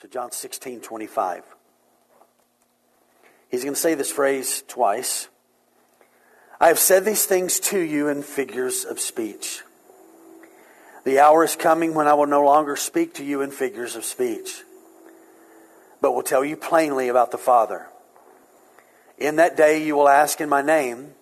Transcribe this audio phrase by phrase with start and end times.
[0.00, 1.42] So, John 16, 25.
[3.50, 5.28] He's going to say this phrase twice.
[6.60, 9.62] I have said these things to you in figures of speech.
[11.04, 14.04] The hour is coming when I will no longer speak to you in figures of
[14.04, 14.62] speech,
[16.00, 17.86] but will tell you plainly about the Father.
[19.16, 21.14] In that day you will ask in my name,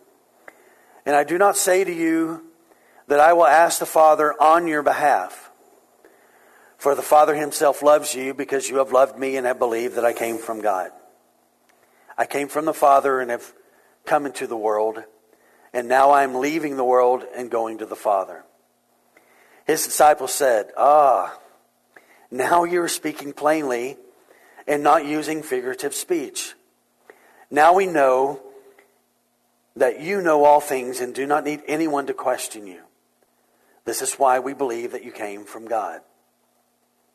[1.06, 2.44] and I do not say to you
[3.06, 5.45] that I will ask the Father on your behalf.
[6.76, 10.04] For the Father himself loves you because you have loved me and have believed that
[10.04, 10.90] I came from God.
[12.18, 13.52] I came from the Father and have
[14.04, 15.02] come into the world,
[15.72, 18.44] and now I am leaving the world and going to the Father.
[19.66, 21.38] His disciples said, Ah,
[22.30, 23.96] now you are speaking plainly
[24.66, 26.54] and not using figurative speech.
[27.50, 28.40] Now we know
[29.76, 32.82] that you know all things and do not need anyone to question you.
[33.84, 36.00] This is why we believe that you came from God.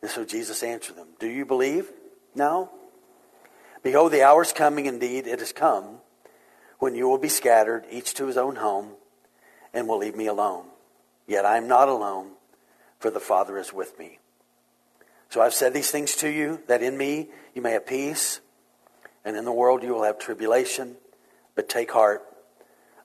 [0.02, 1.92] And so Jesus answered them, Do you believe
[2.36, 2.72] now?
[3.84, 5.98] Behold, the hour is coming, indeed, it has come,
[6.80, 8.92] when you will be scattered, each to his own home,
[9.74, 10.66] and will leave me alone.
[11.28, 12.32] Yet I am not alone,
[13.00, 14.20] for the Father is with me.
[15.30, 18.42] So I've said these things to you, that in me you may have peace,
[19.24, 20.96] and in the world you will have tribulation,
[21.56, 22.24] but take heart,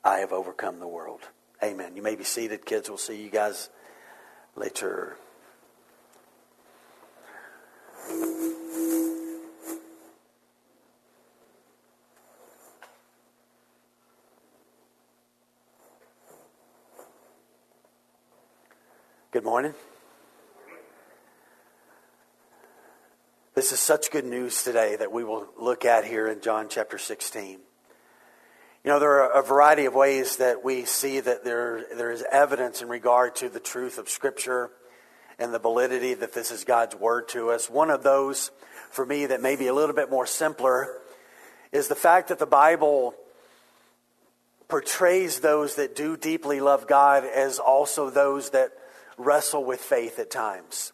[0.05, 1.21] I have overcome the world.
[1.63, 1.97] Amen.
[1.97, 2.89] You may be seated, kids.
[2.89, 3.71] We'll see you guys
[4.55, 5.17] later.
[8.07, 8.15] Good
[19.43, 19.75] morning.
[23.57, 26.99] This is such good news today that we will look at here in John chapter
[26.99, 27.51] 16.
[27.51, 27.59] You
[28.85, 32.83] know, there are a variety of ways that we see that there, there is evidence
[32.83, 34.71] in regard to the truth of Scripture
[35.39, 37.69] and the validity that this is God's Word to us.
[37.69, 38.51] One of those,
[38.91, 40.99] for me, that may be a little bit more simpler
[41.73, 43.15] is the fact that the Bible
[44.69, 48.71] portrays those that do deeply love God as also those that
[49.17, 50.93] wrestle with faith at times.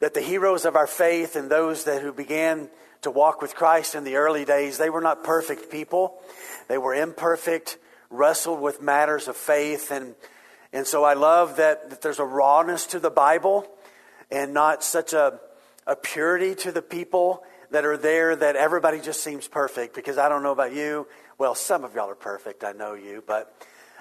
[0.00, 2.68] That the heroes of our faith and those that who began
[3.02, 6.20] to walk with Christ in the early days, they were not perfect people.
[6.68, 7.78] They were imperfect,
[8.10, 9.90] wrestled with matters of faith.
[9.90, 10.14] And,
[10.72, 13.66] and so I love that, that there's a rawness to the Bible
[14.30, 15.40] and not such a,
[15.86, 19.94] a purity to the people that are there that everybody just seems perfect.
[19.94, 21.06] Because I don't know about you.
[21.38, 22.64] Well, some of y'all are perfect.
[22.64, 23.22] I know you.
[23.26, 23.54] But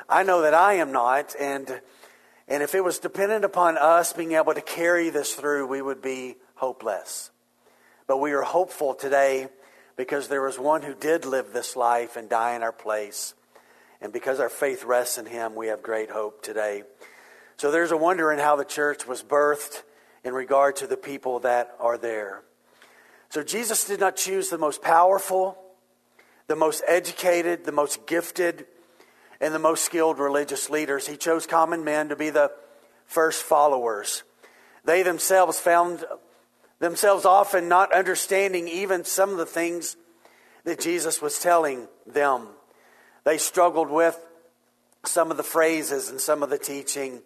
[0.10, 1.36] I know that I am not.
[1.40, 1.82] And,
[2.48, 6.02] and if it was dependent upon us being able to carry this through, we would
[6.02, 7.32] be hopeless.
[8.08, 9.48] But we are hopeful today
[9.96, 13.34] because there was one who did live this life and die in our place.
[14.02, 16.84] And because our faith rests in him, we have great hope today.
[17.58, 19.82] So there's a wonder in how the church was birthed
[20.24, 22.44] in regard to the people that are there.
[23.30, 25.58] So Jesus did not choose the most powerful,
[26.48, 28.66] the most educated, the most gifted,
[29.42, 31.08] and the most skilled religious leaders.
[31.08, 32.52] He chose common men to be the
[33.06, 34.24] first followers.
[34.86, 36.06] They themselves found
[36.80, 39.98] themselves often not understanding even some of the things
[40.64, 42.48] that Jesus was telling them.
[43.28, 44.18] They struggled with
[45.04, 47.22] some of the phrases and some of the teaching.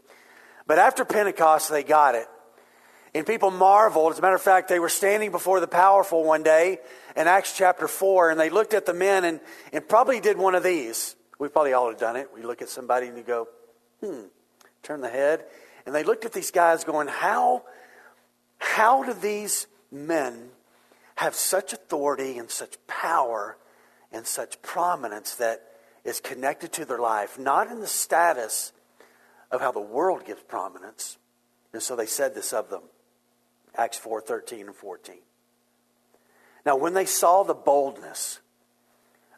[0.65, 2.25] But after Pentecost, they got it.
[3.13, 4.13] And people marveled.
[4.13, 6.79] As a matter of fact, they were standing before the powerful one day
[7.15, 9.39] in Acts chapter 4, and they looked at the men and,
[9.71, 11.15] and probably did one of these.
[11.37, 12.29] We probably all have done it.
[12.33, 13.47] We look at somebody and you go,
[14.03, 14.21] hmm,
[14.81, 15.45] turn the head.
[15.85, 17.61] And they looked at these guys going, how
[18.57, 20.49] how do these men
[21.13, 23.55] have such authority and such power
[24.11, 25.67] and such prominence that
[26.03, 28.71] is connected to their life, not in the status
[29.51, 31.17] of how the world gives prominence?
[31.73, 32.83] And so they said this of them.
[33.75, 35.15] Acts 4 13 and 14.
[36.65, 38.39] Now, when they saw the boldness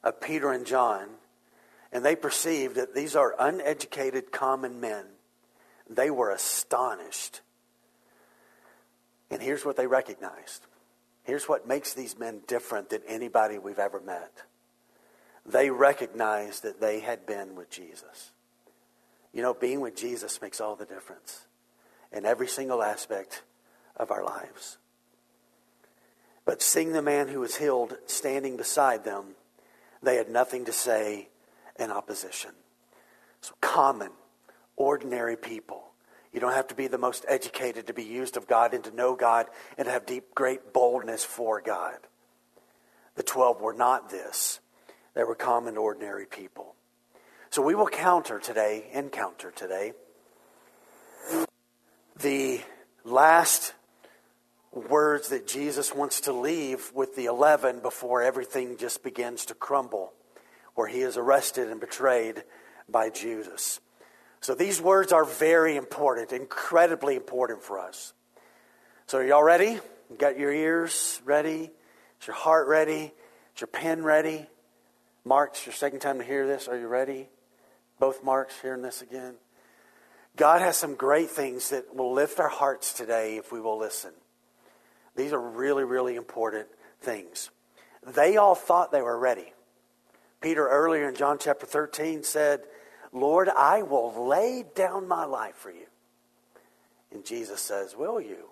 [0.03, 1.07] of Peter and John,
[1.91, 5.05] and they perceived that these are uneducated common men,
[5.89, 7.41] they were astonished
[9.33, 10.67] and here's what they recognized.
[11.23, 14.31] Here's what makes these men different than anybody we've ever met.
[15.45, 18.31] They recognized that they had been with Jesus.
[19.33, 21.45] You know, being with Jesus makes all the difference
[22.11, 23.43] in every single aspect
[23.97, 24.77] of our lives.
[26.45, 29.35] But seeing the man who was healed standing beside them,
[30.01, 31.29] they had nothing to say
[31.79, 32.51] in opposition.
[33.41, 34.11] So, common,
[34.75, 35.93] ordinary people
[36.33, 38.95] you don't have to be the most educated to be used of God and to
[38.95, 39.45] know God
[39.77, 41.97] and to have deep, great boldness for God.
[43.15, 44.59] The 12 were not this,
[45.15, 46.75] they were common, ordinary people.
[47.49, 49.93] So we will counter today, encounter today,
[52.19, 52.61] the
[53.03, 53.73] last
[54.71, 60.13] words that Jesus wants to leave with the 11 before everything just begins to crumble,
[60.73, 62.43] where he is arrested and betrayed
[62.89, 63.79] by Judas.
[64.41, 68.13] So these words are very important, incredibly important for us.
[69.05, 69.79] So are y'all ready?
[70.09, 71.71] You got your ears ready?
[72.19, 73.13] Is your heart ready?
[73.55, 74.47] Is your pen ready?
[75.25, 76.67] Mark, it's your second time to hear this.
[76.67, 77.29] Are you ready?
[77.99, 79.35] Both Marks hearing this again.
[80.35, 84.11] God has some great things that will lift our hearts today if we will listen.
[85.15, 86.67] These are really, really important
[87.01, 87.49] things.
[88.05, 89.53] They all thought they were ready.
[90.41, 92.61] Peter earlier in John chapter 13 said,
[93.13, 95.85] Lord, I will lay down my life for you.
[97.11, 98.49] And Jesus says, Will you?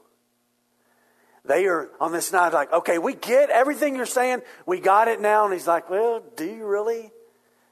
[1.45, 4.41] They are on this night like, okay, we get everything you're saying.
[4.65, 5.45] We got it now.
[5.45, 7.11] And he's like, well, do you really?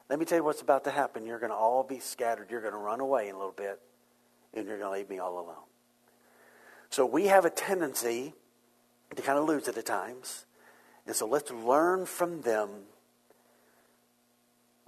[0.08, 1.24] Let me tell you what's about to happen.
[1.24, 2.50] You're going to all be scattered.
[2.50, 3.80] You're going to run away in a little bit,
[4.54, 5.54] and you're going to leave me all alone.
[6.90, 8.34] So we have a tendency
[9.14, 10.46] to kind of lose it at times.
[11.06, 12.68] And so let's learn from them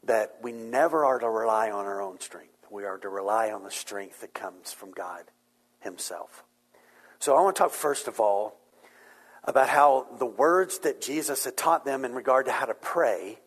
[0.05, 2.67] that we never are to rely on our own strength.
[2.69, 5.25] We are to rely on the strength that comes from God
[5.79, 6.43] Himself.
[7.21, 8.57] So I want to talk first of all
[9.45, 13.39] about how the words that Jesus had taught them in regard to how to pray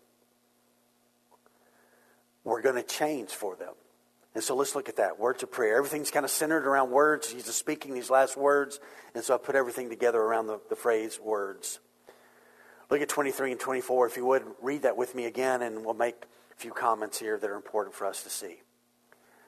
[2.43, 3.73] were going to change for them.
[4.35, 5.17] And so let's look at that.
[5.17, 5.77] Words of prayer.
[5.77, 7.31] Everything's kind of centered around words.
[7.31, 8.81] Jesus speaking these last words.
[9.15, 11.79] And so I put everything together around the, the phrase words.
[12.89, 14.07] Look at 23 and 24.
[14.07, 17.37] If you would, read that with me again, and we'll make a few comments here
[17.39, 18.57] that are important for us to see.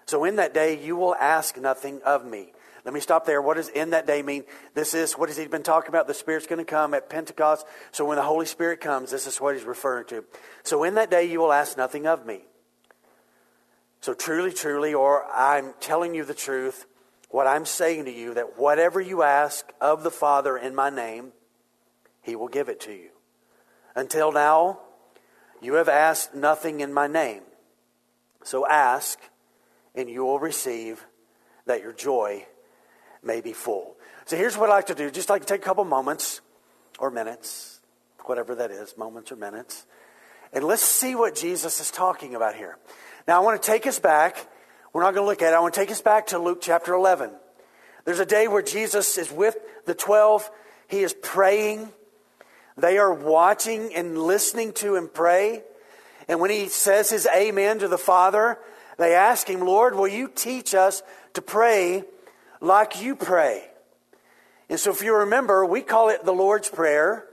[0.05, 2.53] So in that day, you will ask nothing of me.
[2.87, 3.41] Let me stop there.
[3.41, 4.45] What does in that day mean?
[4.73, 6.07] This is what has he been talking about?
[6.07, 7.65] The Spirit's going to come at Pentecost.
[7.91, 10.23] So when the Holy Spirit comes, this is what he's referring to.
[10.63, 12.45] So in that day, you will ask nothing of me.
[13.99, 16.85] So, truly, truly, or I'm telling you the truth,
[17.29, 21.33] what I'm saying to you, that whatever you ask of the Father in my name,
[22.21, 23.09] he will give it to you.
[23.97, 24.79] Until now,
[25.61, 27.41] you have asked nothing in my name.
[28.45, 29.19] So ask,
[29.93, 31.05] and you will receive,
[31.65, 32.45] that your joy
[33.27, 33.95] may be full.
[34.25, 35.11] So here's what I like to do.
[35.11, 36.41] Just like take a couple moments
[36.97, 37.79] or minutes,
[38.25, 39.85] whatever that is, moments or minutes,
[40.53, 42.77] and let's see what Jesus is talking about here.
[43.27, 44.47] Now, I want to take us back.
[44.93, 45.55] We're not going to look at it.
[45.55, 47.31] I want to take us back to Luke chapter 11.
[48.05, 50.49] There's a day where Jesus is with the 12.
[50.87, 51.89] He is praying.
[52.77, 55.63] They are watching and listening to him pray.
[56.29, 58.57] And when he says his amen to the Father,
[58.97, 61.03] they ask him, Lord, will you teach us
[61.33, 62.03] to pray
[62.59, 63.63] like you pray?
[64.69, 67.25] And so, if you remember, we call it the Lord's Prayer.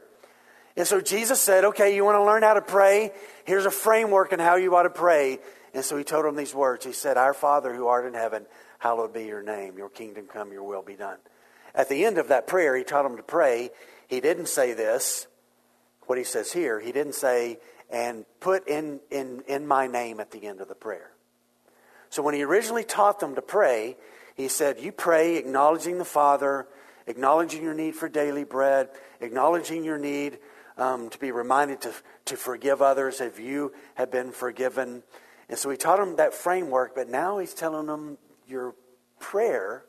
[0.76, 3.12] And so Jesus said, okay, you want to learn how to pray?
[3.44, 5.38] Here's a framework on how you ought to pray.
[5.72, 6.84] And so he told them these words.
[6.84, 8.46] He said, Our Father who art in heaven,
[8.78, 9.76] hallowed be your name.
[9.76, 11.18] Your kingdom come, your will be done.
[11.74, 13.70] At the end of that prayer, he taught them to pray.
[14.06, 15.26] He didn't say this,
[16.06, 16.78] what he says here.
[16.78, 17.58] He didn't say,
[17.90, 21.10] and put in, in, in my name at the end of the prayer.
[22.10, 23.96] So when he originally taught them to pray,
[24.34, 26.66] he said, You pray acknowledging the Father,
[27.06, 28.88] acknowledging your need for daily bread,
[29.20, 30.38] acknowledging your need
[30.76, 31.92] um, to be reminded to,
[32.26, 35.02] to forgive others if you have been forgiven.
[35.48, 38.74] And so he taught them that framework, but now he's telling them your
[39.20, 39.84] prayer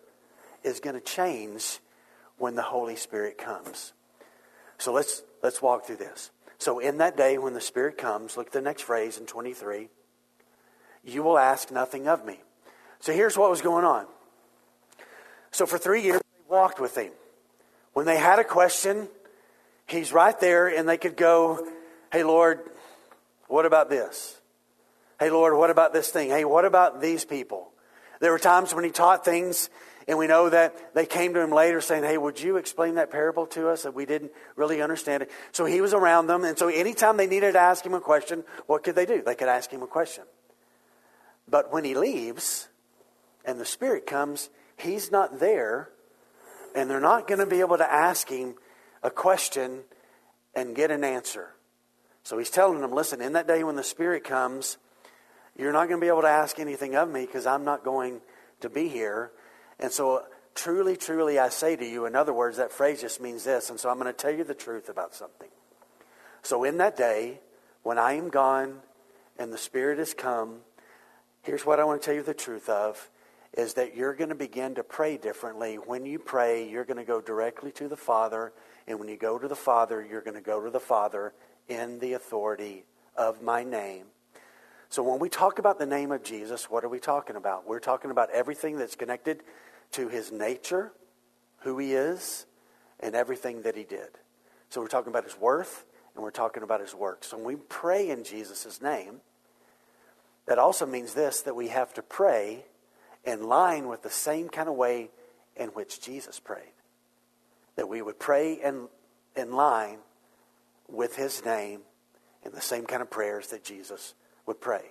[0.63, 1.79] is going to change
[2.37, 3.93] when the Holy Spirit comes.
[4.77, 6.31] So let's let's walk through this.
[6.57, 9.89] So in that day when the Spirit comes, look at the next phrase in 23.
[11.03, 12.39] You will ask nothing of me.
[12.99, 14.07] So here's what was going on.
[15.55, 17.11] So for three years they walked with him.
[17.93, 19.07] When they had a question,
[19.87, 21.65] he's right there and they could go,
[22.11, 22.59] Hey Lord,
[23.47, 24.39] what about this?
[25.17, 26.29] Hey, Lord, what about this thing?
[26.29, 27.71] Hey, what about these people?
[28.19, 29.69] There were times when he taught things,
[30.09, 33.11] and we know that they came to him later saying, Hey, would you explain that
[33.11, 33.83] parable to us?
[33.83, 35.31] That we didn't really understand it.
[35.53, 38.43] So he was around them, and so anytime they needed to ask him a question,
[38.67, 39.21] what could they do?
[39.21, 40.25] They could ask him a question.
[41.47, 42.67] But when he leaves
[43.45, 45.89] and the Spirit comes, he's not there,
[46.75, 48.55] and they're not going to be able to ask him
[49.03, 49.81] a question
[50.55, 51.49] and get an answer.
[52.23, 54.77] So he's telling them, listen, in that day when the Spirit comes,
[55.57, 58.19] you're not going to be able to ask anything of me because I'm not going
[58.61, 59.31] to be here.
[59.79, 60.23] And so,
[60.55, 63.69] truly, truly, I say to you, in other words, that phrase just means this.
[63.69, 65.49] And so, I'm going to tell you the truth about something.
[66.41, 67.39] So, in that day,
[67.83, 68.79] when I am gone
[69.37, 70.57] and the Spirit has come,
[71.43, 73.09] here's what I want to tell you the truth of
[73.55, 75.75] is that you're going to begin to pray differently.
[75.75, 78.51] When you pray, you're going to go directly to the Father.
[78.85, 81.33] And when you go to the Father, you're going to go to the Father
[81.69, 82.83] in the authority
[83.15, 84.05] of my name.
[84.89, 87.67] So when we talk about the name of Jesus, what are we talking about?
[87.67, 89.41] We're talking about everything that's connected
[89.93, 90.91] to his nature,
[91.59, 92.45] who he is,
[92.99, 94.09] and everything that he did.
[94.69, 97.23] So we're talking about his worth and we're talking about his work.
[97.23, 99.21] So when we pray in Jesus' name,
[100.45, 102.65] that also means this that we have to pray
[103.25, 105.09] in line with the same kind of way
[105.55, 106.73] in which Jesus prayed.
[107.75, 108.87] That we would pray in,
[109.35, 109.99] in line
[110.87, 111.81] with his name
[112.43, 114.13] in the same kind of prayers that Jesus
[114.45, 114.83] would pray.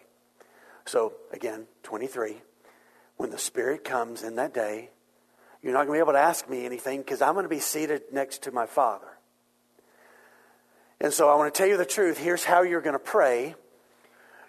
[0.85, 2.37] So, again, 23.
[3.17, 4.91] When the Spirit comes in that day,
[5.63, 7.61] you're not going to be able to ask me anything because I'm going to be
[7.61, 9.07] seated next to my Father.
[11.01, 12.19] And so I want to tell you the truth.
[12.19, 13.55] Here's how you're going to pray.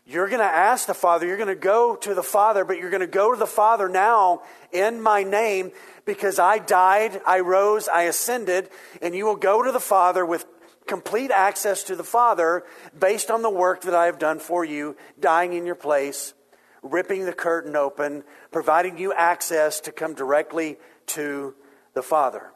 [0.08, 2.92] You're going to ask the Father, you're going to go to the Father, but you're
[2.92, 5.72] going to go to the Father now in my name
[6.06, 8.70] because I died, I rose, I ascended,
[9.02, 10.46] and you will go to the Father with
[10.86, 12.64] complete access to the Father
[12.98, 16.36] based on the work that I have done for you, dying in your place,
[16.84, 21.56] ripping the curtain open, providing you access to come directly to
[21.96, 22.52] the Father.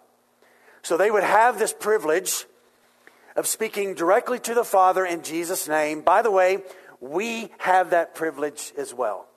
[0.84, 2.46] So they would have this privilege
[3.36, 6.02] of speaking directly to the Father in Jesus' name.
[6.02, 6.60] By the way,
[7.00, 9.28] we have that privilege as well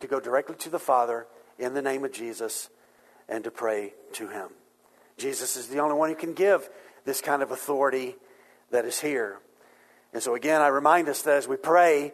[0.00, 1.26] to go directly to the Father
[1.58, 2.68] in the name of Jesus
[3.28, 4.48] and to pray to Him.
[5.16, 6.68] Jesus is the only one who can give
[7.04, 8.16] this kind of authority
[8.70, 9.38] that is here.
[10.12, 12.12] And so, again, I remind us that as we pray,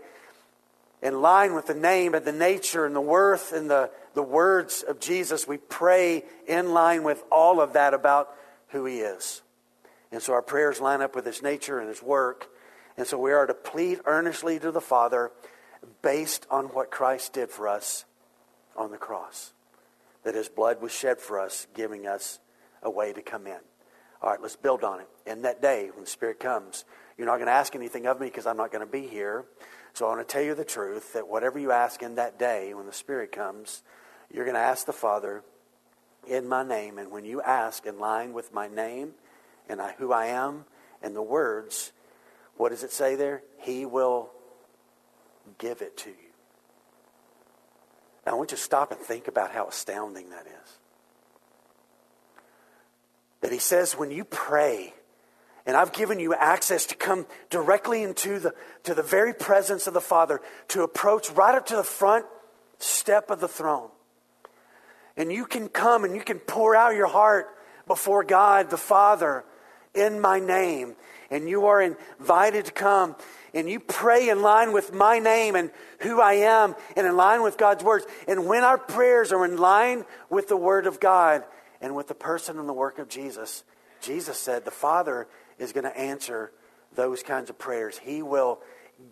[1.03, 4.83] in line with the name and the nature and the worth and the, the words
[4.83, 8.31] of Jesus, we pray in line with all of that about
[8.69, 9.43] who He is.
[10.13, 12.49] And so our prayers line up with His nature and His work.
[13.01, 15.31] And so we are to plead earnestly to the Father
[16.03, 18.05] based on what Christ did for us
[18.77, 19.55] on the cross.
[20.25, 22.41] That His blood was shed for us, giving us
[22.83, 23.57] a way to come in.
[24.21, 25.09] All right, let's build on it.
[25.25, 26.85] In that day, when the Spirit comes,
[27.17, 29.47] you're not going to ask anything of me because I'm not going to be here.
[29.95, 32.75] So I want to tell you the truth that whatever you ask in that day,
[32.75, 33.83] when the Spirit comes,
[34.31, 35.43] you're going to ask the Father
[36.29, 36.99] in my name.
[36.99, 39.13] And when you ask in line with my name
[39.71, 40.67] and I, who I am
[41.03, 41.93] and the words,
[42.61, 43.43] what does it say there?
[43.59, 44.29] He will
[45.57, 46.17] give it to you.
[48.27, 50.79] Now, I want you to stop and think about how astounding that is
[53.41, 54.93] that he says when you pray,
[55.65, 59.95] and I've given you access to come directly into the, to the very presence of
[59.95, 62.27] the Father, to approach right up to the front
[62.79, 63.89] step of the throne.
[65.17, 67.47] And you can come and you can pour out your heart
[67.87, 69.47] before God the Father
[69.95, 70.97] in my name.
[71.31, 73.17] And you are invited to come
[73.55, 75.71] and you pray in line with my name and
[76.01, 78.07] who I am and in line with God's words.
[78.29, 81.45] And when our prayers are in line with the Word of God,
[81.81, 83.65] and with the person and the work of Jesus,
[84.01, 85.27] Jesus said the Father
[85.59, 86.53] is going to answer
[86.95, 87.99] those kinds of prayers.
[87.99, 88.61] He will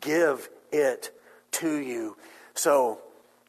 [0.01, 1.11] give it
[1.53, 2.17] to you.
[2.55, 3.01] So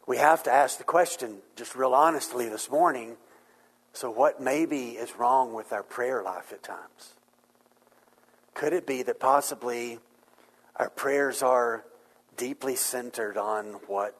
[0.07, 3.17] we have to ask the question, just real honestly this morning
[3.91, 7.15] so, what maybe is wrong with our prayer life at times?
[8.53, 9.99] Could it be that possibly
[10.75, 11.85] our prayers are
[12.37, 14.17] deeply centered on what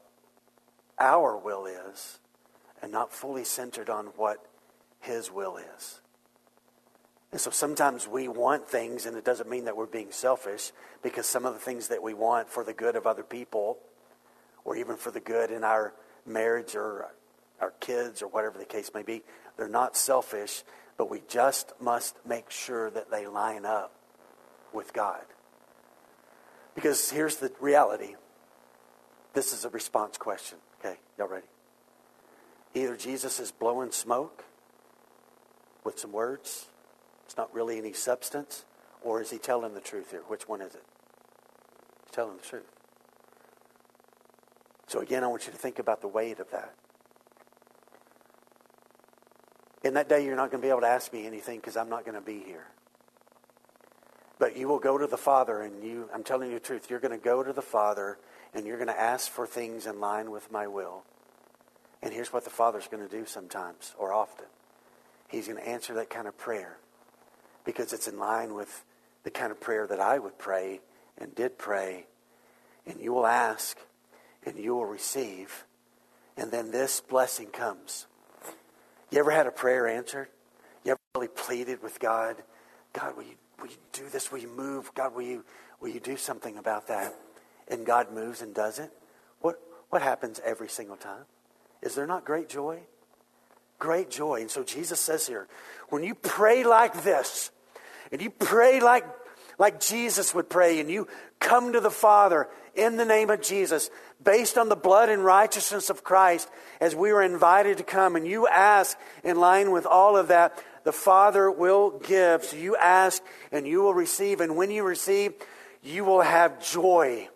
[1.00, 2.20] our will is
[2.82, 4.46] and not fully centered on what
[5.00, 6.02] his will is.
[7.32, 10.72] And so sometimes we want things, and it doesn't mean that we're being selfish,
[11.02, 13.78] because some of the things that we want for the good of other people,
[14.66, 15.94] or even for the good in our
[16.26, 17.08] marriage or
[17.62, 19.22] our kids or whatever the case may be,
[19.56, 20.64] they're not selfish,
[20.98, 23.99] but we just must make sure that they line up
[24.74, 25.22] with God.
[26.76, 28.16] Because here's the reality
[29.34, 30.58] this is a response question.
[30.80, 31.46] Okay, y'all ready?
[32.74, 34.44] Either Jesus is blowing smoke
[35.84, 36.68] with some words.
[37.26, 38.66] It's not really any substance.
[39.02, 40.24] Or is he telling the truth here?
[40.28, 40.84] Which one is it?
[42.06, 42.70] He's telling the truth.
[44.88, 46.74] So again, I want you to think about the weight of that.
[49.84, 51.90] In that day, you're not going to be able to ask me anything because I'm
[51.90, 52.66] not going to be here.
[54.40, 57.02] But you will go to the Father, and you, I'm telling you the truth, you're
[57.02, 58.18] going to go to the Father
[58.54, 61.04] and you're going to ask for things in line with my will.
[62.02, 64.46] And here's what the Father's going to do sometimes or often
[65.28, 66.78] He's going to answer that kind of prayer
[67.64, 68.84] because it's in line with
[69.24, 70.80] the kind of prayer that I would pray
[71.20, 72.08] and did pray.
[72.88, 73.78] And you will ask
[74.44, 75.66] and you will receive.
[76.36, 78.08] And then this blessing comes.
[79.12, 80.30] You ever had a prayer answered?
[80.84, 82.38] You ever really pleaded with God?
[82.94, 84.32] God, will you, will you do this?
[84.32, 84.92] Will you move?
[84.94, 85.46] God, will you,
[85.80, 87.16] will you do something about that?
[87.68, 88.92] And God moves and does it?
[89.42, 91.26] What, what happens every single time?
[91.82, 92.82] Is there not great joy?
[93.80, 94.42] great joy.
[94.42, 95.48] And so Jesus says here,
[95.88, 97.50] when you pray like this,
[98.12, 99.06] and you pray like,
[99.58, 101.08] like Jesus would pray, and you
[101.40, 103.90] come to the Father in the name of Jesus,
[104.22, 106.50] based on the blood and righteousness of Christ,
[106.80, 110.62] as we were invited to come, and you ask in line with all of that,
[110.90, 112.44] the Father will give.
[112.44, 114.42] So you ask and you will receive.
[114.42, 115.34] And when you receive,
[115.84, 117.30] you will have joy.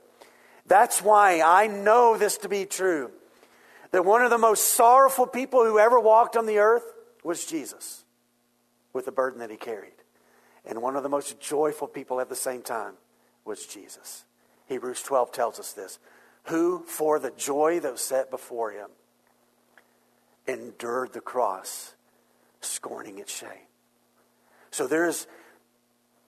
[0.65, 3.11] That's why I know this to be true.
[3.91, 8.03] That one of the most sorrowful people who ever walked on the earth was Jesus
[8.91, 10.01] with the burden that he carried.
[10.65, 12.93] And one of the most joyful people at the same time
[13.45, 14.25] was Jesus.
[14.65, 15.99] Hebrews 12 tells us this.
[16.45, 18.89] Who, for the joy that was set before him,
[20.47, 21.93] endured the cross,
[22.63, 23.67] scorning its shame.
[24.71, 25.27] So there is,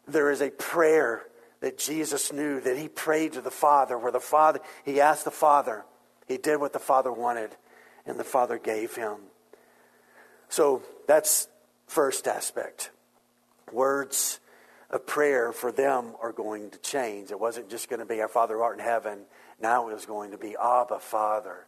[0.08, 1.24] there is a prayer
[1.62, 5.32] that Jesus knew that he prayed to the Father, where the Father, he asked the
[5.32, 5.84] Father,
[6.28, 7.52] he did what the Father wanted,
[8.06, 9.16] and the Father gave him.
[10.50, 11.48] So that's
[11.88, 12.92] first aspect.
[13.72, 14.40] Words
[14.92, 17.32] of prayer for them are going to change.
[17.32, 19.22] It wasn't just going to be our Father who art in heaven.
[19.60, 21.66] Now it was going to be Abba, Father,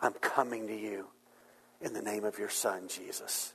[0.00, 1.06] I'm coming to you
[1.80, 3.54] in the name of your Son, Jesus.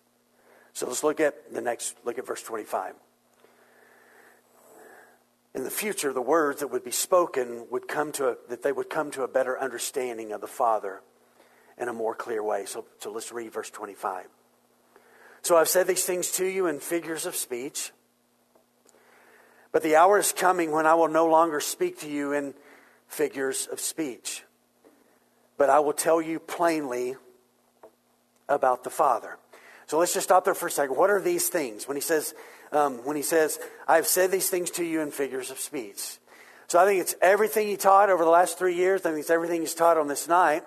[0.76, 2.96] So let's look at the next, look at verse 25.
[5.56, 8.74] In the future, the words that would be spoken would come to a, that they
[8.74, 11.00] would come to a better understanding of the Father
[11.78, 12.66] in a more clear way.
[12.66, 14.26] So, so let's read verse 25.
[15.44, 17.94] So I've said these things to you in figures of speech,
[19.72, 22.54] but the hour is coming when I will no longer speak to you in
[23.08, 24.44] figures of speech,
[25.58, 27.16] but I will tell you plainly
[28.50, 29.38] about the Father.
[29.88, 30.96] So let's just stop there for a second.
[30.96, 31.88] What are these things?
[31.88, 32.34] When he says,
[32.72, 36.18] um, when he says, I've said these things to you in figures of speech.
[36.68, 39.02] So I think it's everything he taught over the last three years.
[39.02, 40.64] I think it's everything he's taught on this night.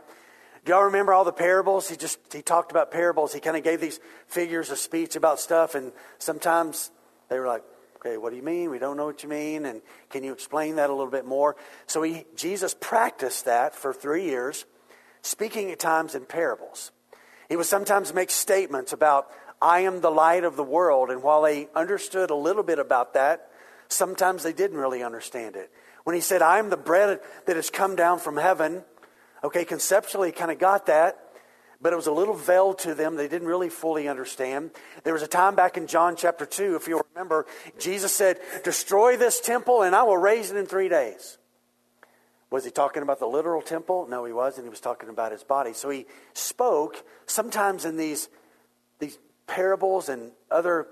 [0.64, 1.88] Do y'all remember all the parables?
[1.88, 3.32] He just he talked about parables.
[3.32, 6.90] He kind of gave these figures of speech about stuff, and sometimes
[7.28, 7.62] they were like,
[7.96, 8.70] "Okay, what do you mean?
[8.70, 11.56] We don't know what you mean." And can you explain that a little bit more?
[11.86, 14.66] So he Jesus practiced that for three years,
[15.22, 16.92] speaking at times in parables.
[17.48, 21.10] He would sometimes make statements about, I am the light of the world.
[21.10, 23.50] And while they understood a little bit about that,
[23.88, 25.70] sometimes they didn't really understand it.
[26.04, 28.82] When he said, I am the bread that has come down from heaven,
[29.42, 31.18] okay, conceptually kind of got that,
[31.80, 33.16] but it was a little veiled to them.
[33.16, 34.70] They didn't really fully understand.
[35.04, 37.46] There was a time back in John chapter 2, if you'll remember,
[37.78, 41.38] Jesus said, Destroy this temple and I will raise it in three days.
[42.50, 44.06] Was he talking about the literal temple?
[44.08, 44.66] No, he wasn't.
[44.66, 45.74] He was talking about his body.
[45.74, 48.28] So he spoke sometimes in these,
[48.98, 50.86] these parables and other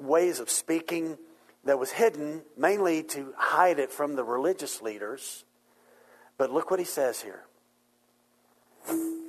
[0.00, 1.16] ways of speaking
[1.64, 5.44] that was hidden, mainly to hide it from the religious leaders.
[6.36, 7.44] But look what he says here.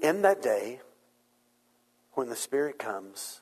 [0.02, 0.80] In that day,
[2.14, 3.42] when the Spirit comes,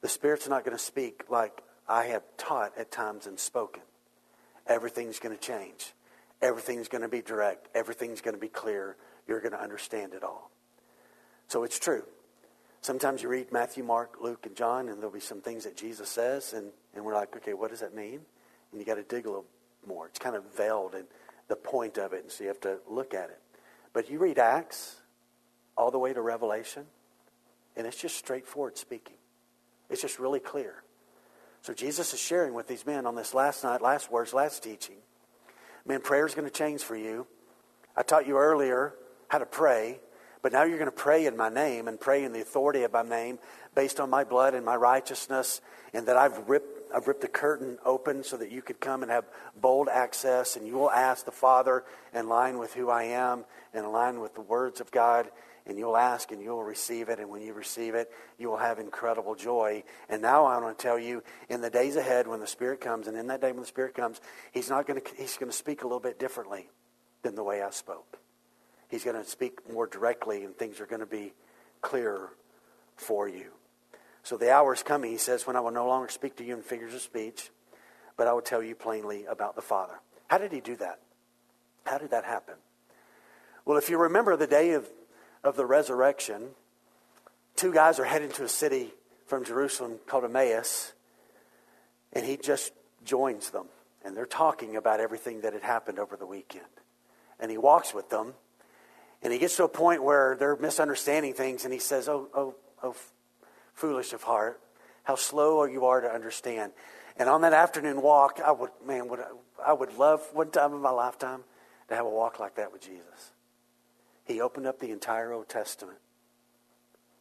[0.00, 3.82] the Spirit's not going to speak like I have taught at times and spoken.
[4.66, 5.92] Everything's going to change.
[6.42, 7.68] Everything's going to be direct.
[7.74, 8.96] Everything's going to be clear.
[9.28, 10.50] You're going to understand it all.
[11.46, 12.02] So it's true.
[12.80, 16.08] Sometimes you read Matthew, Mark, Luke, and John, and there'll be some things that Jesus
[16.08, 18.20] says, and, and we're like, okay, what does that mean?
[18.72, 19.46] And you got to dig a little
[19.86, 20.08] more.
[20.08, 21.04] It's kind of veiled in
[21.46, 23.38] the point of it, and so you have to look at it.
[23.92, 24.96] But you read Acts
[25.76, 26.86] all the way to Revelation,
[27.76, 29.16] and it's just straightforward speaking.
[29.88, 30.82] It's just really clear.
[31.60, 34.96] So Jesus is sharing with these men on this last night, last words, last teaching
[35.84, 37.26] Man, prayer is going to change for you.
[37.96, 38.94] I taught you earlier
[39.28, 39.98] how to pray,
[40.40, 42.92] but now you're going to pray in my name and pray in the authority of
[42.92, 43.40] my name
[43.74, 45.60] based on my blood and my righteousness,
[45.92, 49.10] and that I've ripped, I've ripped the curtain open so that you could come and
[49.10, 49.24] have
[49.60, 53.84] bold access, and you will ask the Father in line with who I am and
[53.84, 55.30] in line with the words of God
[55.66, 57.18] and you'll ask and you'll receive it.
[57.18, 59.84] And when you receive it, you will have incredible joy.
[60.08, 63.06] And now I want to tell you, in the days ahead, when the Spirit comes,
[63.06, 64.20] and in that day when the Spirit comes,
[64.52, 66.68] He's not going to, He's going to speak a little bit differently
[67.22, 68.18] than the way I spoke.
[68.88, 71.32] He's going to speak more directly, and things are going to be
[71.80, 72.30] clearer
[72.96, 73.52] for you.
[74.22, 76.54] So the hour is coming, he says, when I will no longer speak to you
[76.54, 77.50] in figures of speech,
[78.16, 79.94] but I will tell you plainly about the Father.
[80.28, 81.00] How did he do that?
[81.84, 82.54] How did that happen?
[83.64, 84.88] Well, if you remember the day of
[85.44, 86.48] of the resurrection,
[87.56, 88.92] two guys are heading to a city
[89.26, 90.92] from Jerusalem called Emmaus,
[92.12, 92.72] and he just
[93.04, 93.66] joins them.
[94.04, 96.66] And they're talking about everything that had happened over the weekend.
[97.38, 98.34] And he walks with them,
[99.22, 102.54] and he gets to a point where they're misunderstanding things, and he says, Oh, oh,
[102.82, 102.96] oh,
[103.74, 104.60] foolish of heart,
[105.04, 106.72] how slow you are to understand.
[107.16, 109.20] And on that afternoon walk, I would, man, would,
[109.64, 111.44] I would love one time in my lifetime
[111.88, 113.32] to have a walk like that with Jesus.
[114.24, 115.98] He opened up the entire Old Testament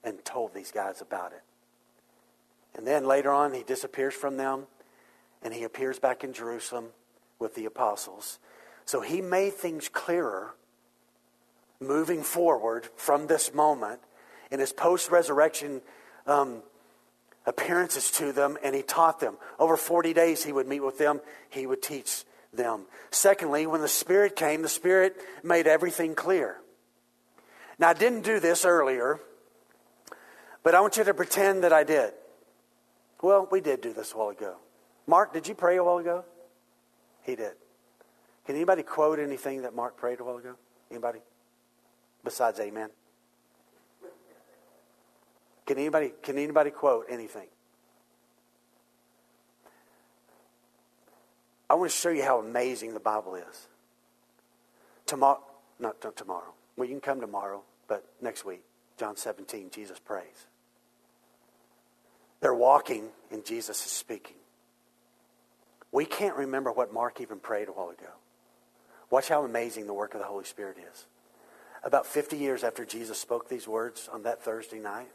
[0.04, 1.44] and told these guys about it.
[2.76, 4.68] And then later on, he disappears from them
[5.42, 6.88] and he appears back in Jerusalem
[7.40, 8.40] with the apostles.
[8.86, 10.56] So he made things clearer
[11.80, 14.00] moving forward from this moment
[14.52, 15.82] in his post resurrection
[16.28, 16.62] um,
[17.46, 19.36] appearances to them and he taught them.
[19.60, 22.86] Over 40 days he would meet with them, he would teach them.
[23.10, 26.58] Secondly, when the Spirit came, the Spirit made everything clear.
[27.82, 29.20] Now, I didn't do this earlier,
[30.62, 32.13] but I want you to pretend that I did.
[33.24, 34.56] Well, we did do this a while ago.
[35.08, 36.24] Mark, did you pray a while ago?
[37.24, 37.54] He did.
[38.46, 40.54] Can anybody quote anything that Mark prayed a while ago?
[40.91, 41.22] Anybody?
[42.24, 42.89] Besides amen.
[45.65, 47.48] Can anybody can anybody quote anything?
[51.67, 53.67] I want to show you how amazing the Bible is.
[55.08, 55.39] Tomorrow,
[55.80, 56.54] not, tomorrow.
[56.76, 58.64] Well, you can come tomorrow, but next week,
[58.98, 60.48] John 17, Jesus prays.
[62.40, 64.38] They're walking, and Jesus is speaking.
[65.92, 68.08] We can't remember what Mark even prayed a while ago.
[69.10, 71.06] Watch how amazing the work of the Holy Spirit is.
[71.84, 75.10] About 50 years after Jesus spoke these words on that Thursday night,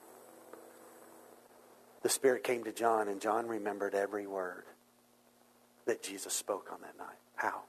[2.03, 4.65] the Spirit came to John, and John remembered every word
[5.87, 7.17] that Jesus spoke on that night.
[7.37, 7.63] How?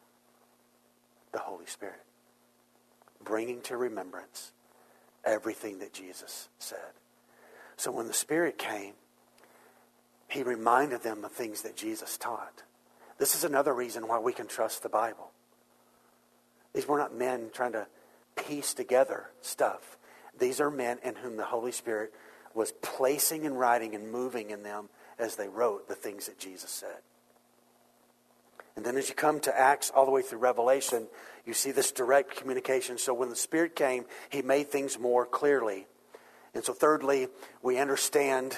[1.32, 2.04] The Holy Spirit.
[3.24, 4.52] Bringing to remembrance
[5.28, 6.80] everything that Jesus said.
[7.76, 8.94] So when the Spirit came,
[10.28, 12.64] he reminded them of things that Jesus taught.
[13.18, 15.32] This is another reason why we can trust the Bible.
[16.74, 17.88] These were not men trying to
[18.36, 19.98] piece together stuff.
[20.38, 22.14] These are men in whom the Holy Spirit
[22.54, 26.70] was placing and writing and moving in them as they wrote the things that Jesus
[26.70, 27.02] said.
[28.76, 31.08] And then as you come to Acts all the way through Revelation,
[31.48, 32.98] you see this direct communication.
[32.98, 35.88] So when the Spirit came, He made things more clearly.
[36.54, 37.28] And so, thirdly,
[37.62, 38.58] we understand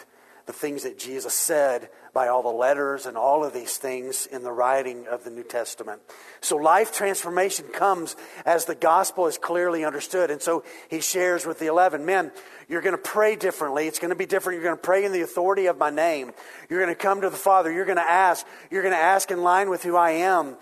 [0.49, 4.41] the things that Jesus said by all the letters and all of these things in
[4.41, 6.01] the writing of the New Testament.
[6.41, 8.15] So life transformation comes
[8.47, 10.31] as the gospel is clearly understood.
[10.31, 12.31] And so he shares with the 11 men,
[12.67, 13.85] you're going to pray differently.
[13.85, 14.55] It's going to be different.
[14.55, 16.31] You're going to pray in the authority of my name.
[16.67, 17.71] You're going to come to the Father.
[17.71, 18.43] You're going to ask.
[18.71, 20.55] You're going to ask in line with who I am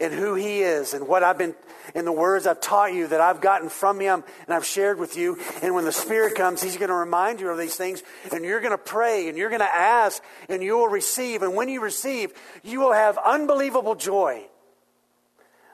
[0.00, 1.54] and who He is and what I've been,
[1.94, 5.16] in the words I've taught you that I've gotten from Him and I've shared with
[5.16, 5.38] you.
[5.62, 8.60] And when the Spirit comes, He's going to remind you of these things and you're
[8.60, 11.42] going to pray and you're going to ask and you will receive.
[11.42, 12.32] And when you receive,
[12.62, 14.44] you will have unbelievable joy.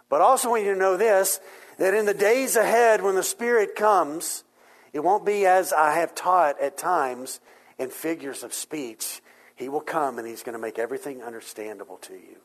[0.09, 1.41] But also want you to know this
[1.79, 4.45] that in the days ahead, when the Spirit comes,
[4.93, 7.41] it won't be as I have taught at times
[7.79, 9.21] in figures of speech.
[9.57, 12.37] He will come and He's going to make everything understandable to you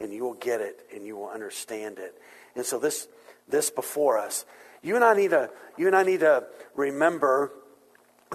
[0.00, 2.14] and you will get it and you will understand it.
[2.56, 3.08] And so this
[3.48, 4.44] this before us,
[4.82, 7.52] you and I need to you and I need to remember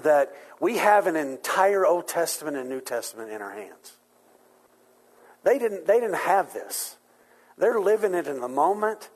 [0.02, 3.94] that we have an entire Old Testament and New Testament in our hands.
[5.42, 6.96] They didn't they didn't have this.
[7.58, 9.10] They're living it in the moment.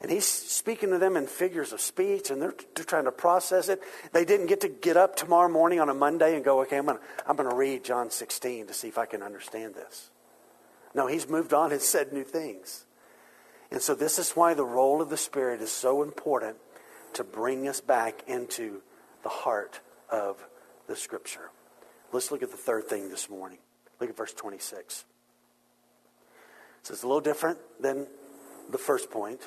[0.00, 3.70] And he's speaking to them in figures of speech, and they're, they're trying to process
[3.70, 3.80] it.
[4.12, 6.84] They didn't get to get up tomorrow morning on a Monday and go, okay, I'm
[6.84, 10.10] going to I'm going to read John 16 to see if I can understand this.
[10.96, 12.86] No, he's moved on and said new things.
[13.70, 16.56] And so, this is why the role of the Spirit is so important
[17.12, 18.80] to bring us back into
[19.22, 20.42] the heart of
[20.88, 21.50] the Scripture.
[22.12, 23.58] Let's look at the third thing this morning.
[24.00, 25.04] Look at verse 26.
[26.80, 28.06] It says a little different than
[28.70, 29.42] the first point.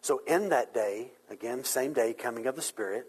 [0.00, 3.06] So, in that day, again, same day, coming of the Spirit,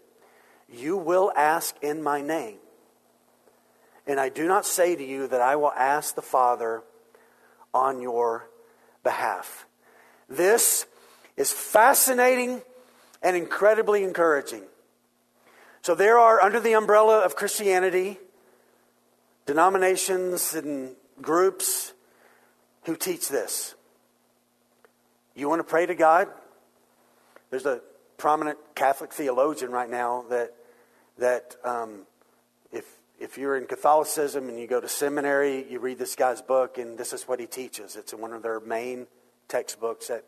[0.68, 2.58] you will ask in my name.
[4.06, 6.82] And I do not say to you that I will ask the Father
[7.74, 8.48] on your
[9.02, 9.66] behalf.
[10.28, 10.86] This
[11.36, 12.62] is fascinating
[13.22, 14.62] and incredibly encouraging.
[15.82, 18.18] So, there are, under the umbrella of Christianity,
[19.46, 21.92] denominations and groups
[22.84, 23.74] who teach this.
[25.34, 26.28] You want to pray to God?
[27.50, 27.80] There's a
[28.16, 30.54] prominent Catholic theologian right now that,
[31.18, 32.06] that um,
[33.22, 36.98] if you're in Catholicism and you go to seminary, you read this guy's book, and
[36.98, 37.94] this is what he teaches.
[37.94, 39.06] It's one of their main
[39.46, 40.24] textbooks at,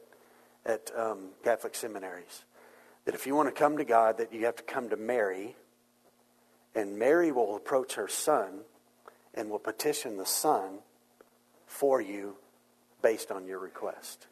[0.64, 2.44] at um, Catholic seminaries.
[3.04, 5.56] That if you want to come to God, that you have to come to Mary,
[6.76, 8.60] and Mary will approach her son
[9.34, 10.78] and will petition the son
[11.66, 12.36] for you
[13.02, 14.28] based on your request.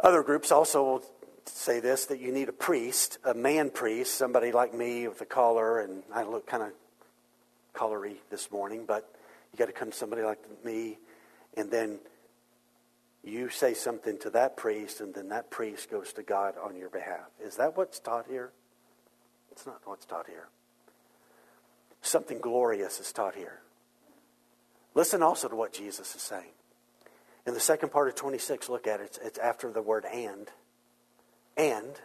[0.00, 1.04] Other groups also will
[1.46, 5.26] say this that you need a priest, a man priest, somebody like me with a
[5.26, 6.70] collar, and I look kind of
[7.72, 9.08] collary this morning, but
[9.52, 10.98] you got to come to somebody like me,
[11.56, 11.98] and then
[13.22, 16.90] you say something to that priest, and then that priest goes to God on your
[16.90, 17.26] behalf.
[17.42, 18.52] Is that what's taught here?
[19.50, 20.48] It's not what's taught here.
[22.02, 23.60] Something glorious is taught here.
[24.94, 26.52] Listen also to what Jesus is saying.
[27.46, 29.04] In the second part of 26, look at it.
[29.04, 30.48] It's, it's after the word and.
[31.56, 32.00] And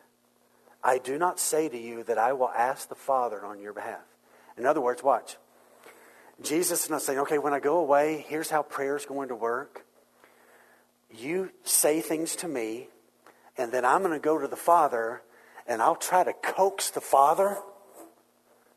[0.84, 4.02] I do not say to you that I will ask the Father on your behalf.
[4.58, 5.38] In other words, watch.
[6.42, 9.36] Jesus is not saying, okay, when I go away, here's how prayer is going to
[9.36, 9.86] work.
[11.12, 12.88] You say things to me,
[13.58, 15.22] and then I'm going to go to the Father,
[15.68, 17.58] and I'll try to coax the Father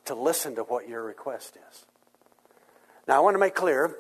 [0.06, 1.86] to listen to what your request is.
[3.06, 3.96] Now, I want to make clear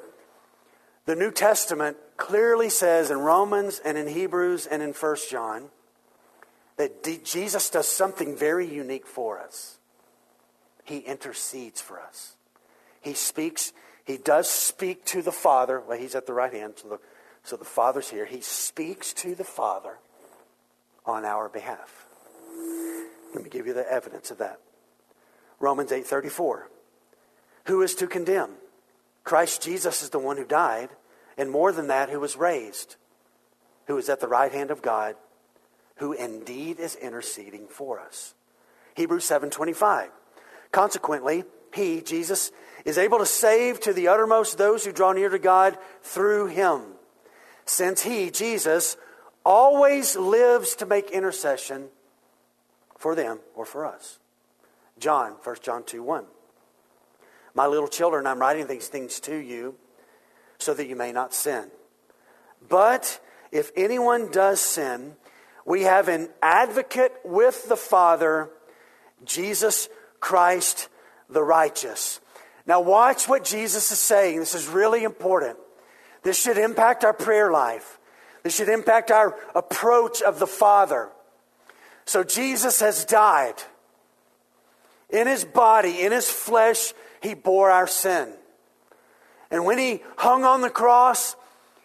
[1.04, 5.70] the New Testament clearly says in Romans and in Hebrews and in 1 John
[6.82, 9.78] that D- Jesus does something very unique for us.
[10.82, 12.34] He intercedes for us.
[13.00, 13.72] He speaks,
[14.04, 15.80] he does speak to the Father.
[15.80, 16.98] Well, he's at the right hand, so the,
[17.44, 18.26] so the Father's here.
[18.26, 19.98] He speaks to the Father
[21.06, 22.06] on our behalf.
[23.32, 24.58] Let me give you the evidence of that.
[25.60, 26.64] Romans 8:34.
[27.66, 28.56] Who is to condemn?
[29.22, 30.88] Christ Jesus is the one who died,
[31.38, 32.96] and more than that, who was raised,
[33.86, 35.14] who is at the right hand of God,
[36.02, 38.34] who indeed is interceding for us.
[38.96, 40.10] Hebrews 7:25.
[40.72, 42.50] Consequently, he, Jesus,
[42.84, 46.96] is able to save to the uttermost those who draw near to God through him,
[47.66, 48.96] since he, Jesus,
[49.44, 51.88] always lives to make intercession
[52.98, 54.18] for them or for us.
[54.98, 56.26] John, 1 John 2 1.
[57.54, 59.76] My little children, I'm writing these things to you
[60.58, 61.70] so that you may not sin.
[62.68, 63.20] But
[63.52, 65.14] if anyone does sin,
[65.64, 68.50] we have an advocate with the Father,
[69.24, 69.88] Jesus
[70.20, 70.88] Christ
[71.28, 72.20] the righteous.
[72.66, 74.38] Now, watch what Jesus is saying.
[74.38, 75.58] This is really important.
[76.22, 77.98] This should impact our prayer life,
[78.42, 81.10] this should impact our approach of the Father.
[82.04, 83.54] So, Jesus has died.
[85.10, 88.32] In his body, in his flesh, he bore our sin.
[89.50, 91.36] And when he hung on the cross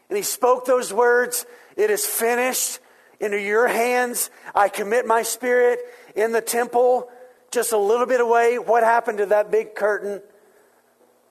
[0.07, 2.79] and he spoke those words, It is finished.
[3.19, 5.79] Into your hands I commit my spirit
[6.15, 7.09] in the temple,
[7.51, 8.59] just a little bit away.
[8.59, 10.21] What happened to that big curtain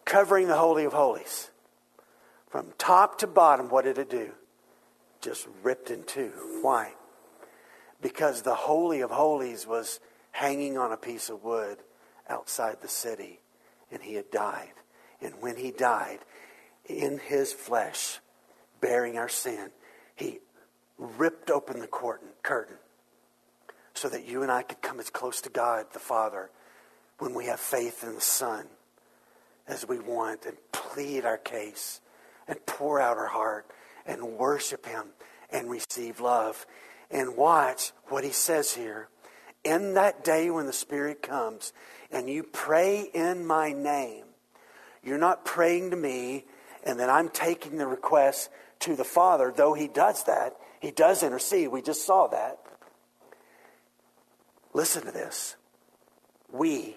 [0.05, 1.51] covering the Holy of Holies?
[2.49, 4.31] From top to bottom, what did it do?
[5.20, 6.33] Just ripped in two.
[6.62, 6.92] Why?
[8.01, 10.01] Because the Holy of Holies was
[10.33, 11.79] hanging on a piece of wood
[12.29, 13.40] outside the city
[13.90, 14.72] and he had died.
[15.20, 16.18] And when he died,
[16.88, 18.20] in his flesh,
[18.81, 19.70] bearing our sin,
[20.14, 20.38] he
[20.98, 22.76] ripped open the curtain
[23.94, 26.50] so that you and I could come as close to God the Father
[27.18, 28.66] when we have faith in the Son
[29.66, 32.00] as we want and plead our case
[32.46, 33.70] and pour out our heart
[34.04, 35.06] and worship Him
[35.50, 36.66] and receive love.
[37.11, 39.09] And watch what He says here.
[39.64, 41.72] In that day when the Spirit comes,
[42.11, 44.24] and you pray in my name,
[45.02, 46.44] you're not praying to me
[46.87, 48.48] and then I'm taking the request
[48.80, 50.56] to the Father, though He does that.
[50.87, 51.66] He does intercede.
[51.66, 52.61] We just saw that.
[54.72, 55.57] Listen to this.
[56.53, 56.94] We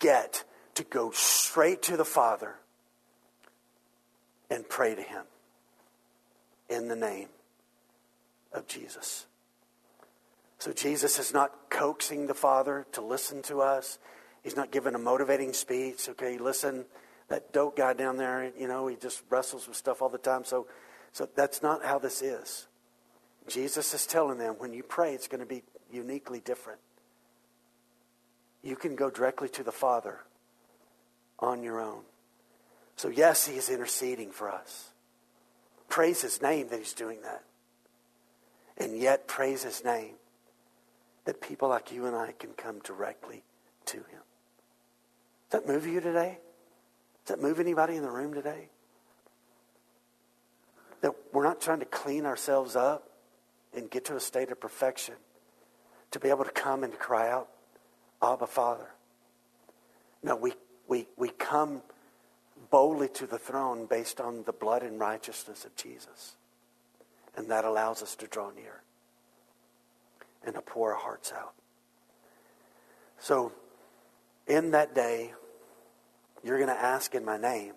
[0.00, 0.42] get
[0.74, 2.56] to go straight to the Father
[4.50, 5.22] and pray to Him
[6.68, 7.28] in the name
[8.52, 9.26] of Jesus.
[10.58, 14.00] So Jesus is not coaxing the Father to listen to us.
[14.42, 16.08] He's not giving a motivating speech.
[16.08, 16.86] Okay, listen,
[17.28, 20.44] that dope guy down there, you know, he just wrestles with stuff all the time.
[20.44, 20.66] So,
[21.12, 22.66] so that's not how this is.
[23.46, 26.80] Jesus is telling them when you pray, it's going to be uniquely different.
[28.62, 30.20] You can go directly to the Father
[31.38, 32.02] on your own.
[32.96, 34.90] So, yes, He is interceding for us.
[35.88, 37.44] Praise His name that He's doing that.
[38.78, 40.14] And yet, praise His name
[41.24, 43.44] that people like you and I can come directly
[43.86, 44.22] to Him.
[45.50, 46.38] Does that move you today?
[47.24, 48.68] Does that move anybody in the room today?
[51.02, 53.05] That we're not trying to clean ourselves up
[53.76, 55.14] and get to a state of perfection
[56.10, 57.48] to be able to come and to cry out,
[58.22, 58.88] Abba, Father.
[60.22, 60.52] No, we,
[60.88, 61.82] we, we come
[62.70, 66.36] boldly to the throne based on the blood and righteousness of Jesus.
[67.36, 68.82] And that allows us to draw near
[70.44, 71.52] and to pour our hearts out.
[73.18, 73.52] So,
[74.46, 75.32] in that day,
[76.42, 77.72] you're going to ask in my name.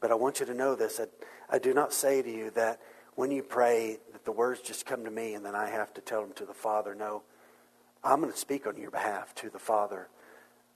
[0.00, 1.10] But I want you to know this that
[1.50, 2.80] I do not say to you that
[3.14, 6.20] when you pray the words just come to me and then I have to tell
[6.20, 6.94] them to the Father.
[6.94, 7.22] No,
[8.04, 10.08] I'm going to speak on your behalf to the Father,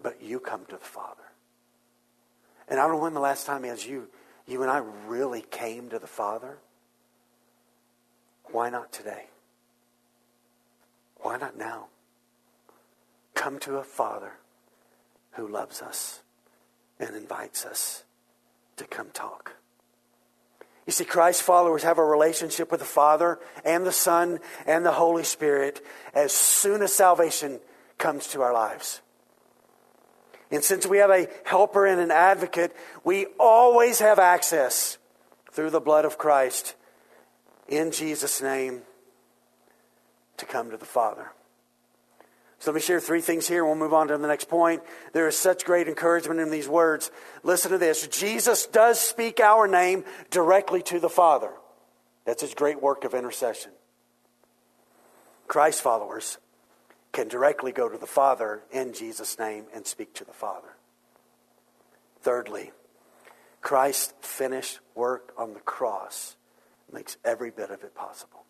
[0.00, 1.24] but you come to the Father.
[2.68, 4.08] And I don't know when the last time as you
[4.46, 6.58] you and I really came to the Father.
[8.52, 9.26] Why not today?
[11.16, 11.86] Why not now?
[13.34, 14.32] Come to a Father
[15.32, 16.20] who loves us
[16.98, 18.04] and invites us
[18.76, 19.60] to come talk.
[20.86, 24.92] You see, Christ's followers have a relationship with the Father and the Son and the
[24.92, 27.60] Holy Spirit as soon as salvation
[27.98, 29.00] comes to our lives.
[30.50, 34.98] And since we have a helper and an advocate, we always have access
[35.52, 36.74] through the blood of Christ
[37.68, 38.82] in Jesus' name
[40.38, 41.30] to come to the Father.
[42.61, 43.64] So let me share three things here.
[43.64, 44.83] We'll move on to the next point.
[45.14, 47.11] There is such great encouragement in these words.
[47.42, 48.07] Listen to this.
[48.07, 51.51] Jesus does speak our name directly to the Father.
[52.27, 53.73] That's his great work of intercession.
[55.49, 56.37] Christ followers
[57.12, 60.77] can directly go to the Father in Jesus' name and speak to the Father.
[62.20, 62.73] Thirdly,
[63.62, 66.37] Christ's finished work on the cross
[66.92, 68.44] makes every bit of it possible.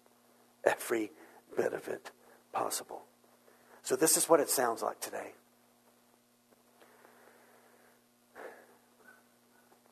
[0.65, 1.13] Every
[1.57, 2.11] bit of it
[2.53, 3.05] possible.
[3.91, 5.33] So, this is what it sounds like today.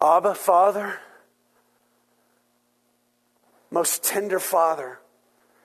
[0.00, 1.00] Abba, Father,
[3.72, 5.00] most tender Father,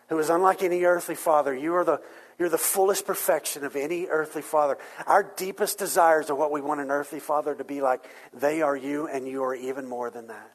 [0.09, 2.01] who is unlike any earthly father, you are the,
[2.39, 4.79] you're the fullest perfection of any earthly father.
[5.05, 8.03] Our deepest desires are what we want an earthly father to be like.
[8.33, 10.53] They are you, and you are even more than that.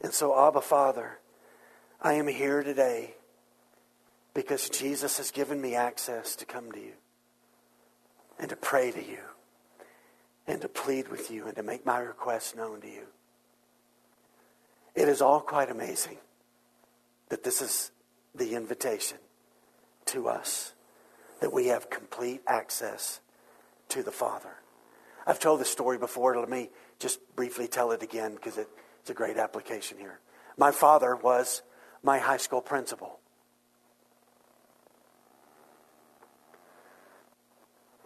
[0.00, 1.18] And so, Abba, Father,
[2.00, 3.16] I am here today
[4.34, 6.92] because Jesus has given me access to come to you
[8.38, 9.20] and to pray to you
[10.46, 13.06] and to plead with you and to make my requests known to you.
[14.94, 16.18] It is all quite amazing
[17.28, 17.90] that this is
[18.34, 19.18] the invitation
[20.06, 20.72] to us
[21.40, 23.20] that we have complete access
[23.88, 24.56] to the Father.
[25.26, 26.38] I've told this story before.
[26.38, 28.68] Let me just briefly tell it again because it,
[29.00, 30.20] it's a great application here.
[30.56, 31.62] My father was
[32.02, 33.18] my high school principal.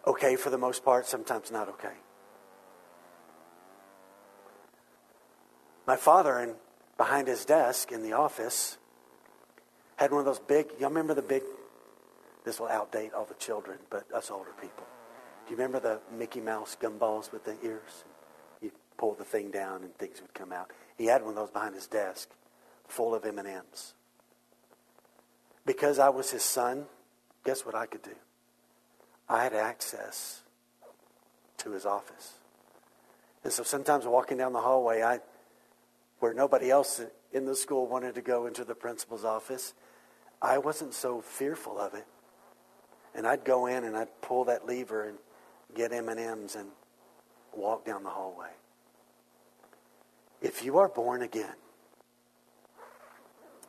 [0.08, 1.94] Okay for the most part, sometimes not okay.
[5.86, 6.54] My father, in,
[6.96, 8.78] behind his desk in the office,
[9.96, 11.42] had one of those big, y'all remember the big,
[12.44, 14.84] this will outdate all the children, but us older people.
[15.46, 18.04] Do you remember the Mickey Mouse gumballs with the ears?
[18.60, 20.70] You pull the thing down and things would come out.
[20.96, 22.30] He had one of those behind his desk,
[22.86, 23.94] full of M&Ms.
[25.64, 26.86] Because I was his son,
[27.44, 28.14] guess what I could do?
[29.28, 30.42] I had access
[31.58, 32.34] to his office.
[33.44, 35.20] And so sometimes walking down the hallway, I,
[36.20, 37.00] where nobody else
[37.32, 39.74] in the school wanted to go into the principal's office,
[40.40, 42.06] I wasn't so fearful of it.
[43.14, 45.18] And I'd go in and I'd pull that lever and
[45.74, 46.68] get M&Ms and
[47.54, 48.50] walk down the hallway.
[50.40, 51.54] If you are born again,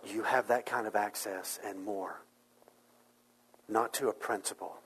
[0.06, 2.22] you have that kind of access and more.
[3.67, 4.78] Not to a principal,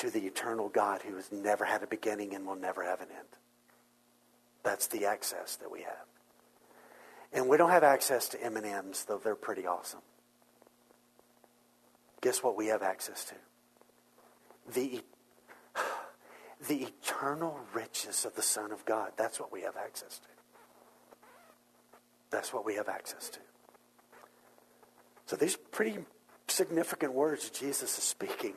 [0.00, 3.08] to the eternal God who has never had a beginning and will never have an
[3.10, 3.28] end.
[4.62, 6.06] That's the access that we have.
[7.34, 10.00] And we don't have access to M&Ms, though they're pretty awesome.
[12.22, 13.34] Guess what we have access to?
[14.72, 15.02] The,
[16.68, 19.12] the eternal riches of the Son of God.
[19.18, 20.28] That's what we have access to.
[22.30, 23.40] That's what we have access to.
[25.26, 25.98] So these pretty
[26.48, 28.54] significant words Jesus is speaking.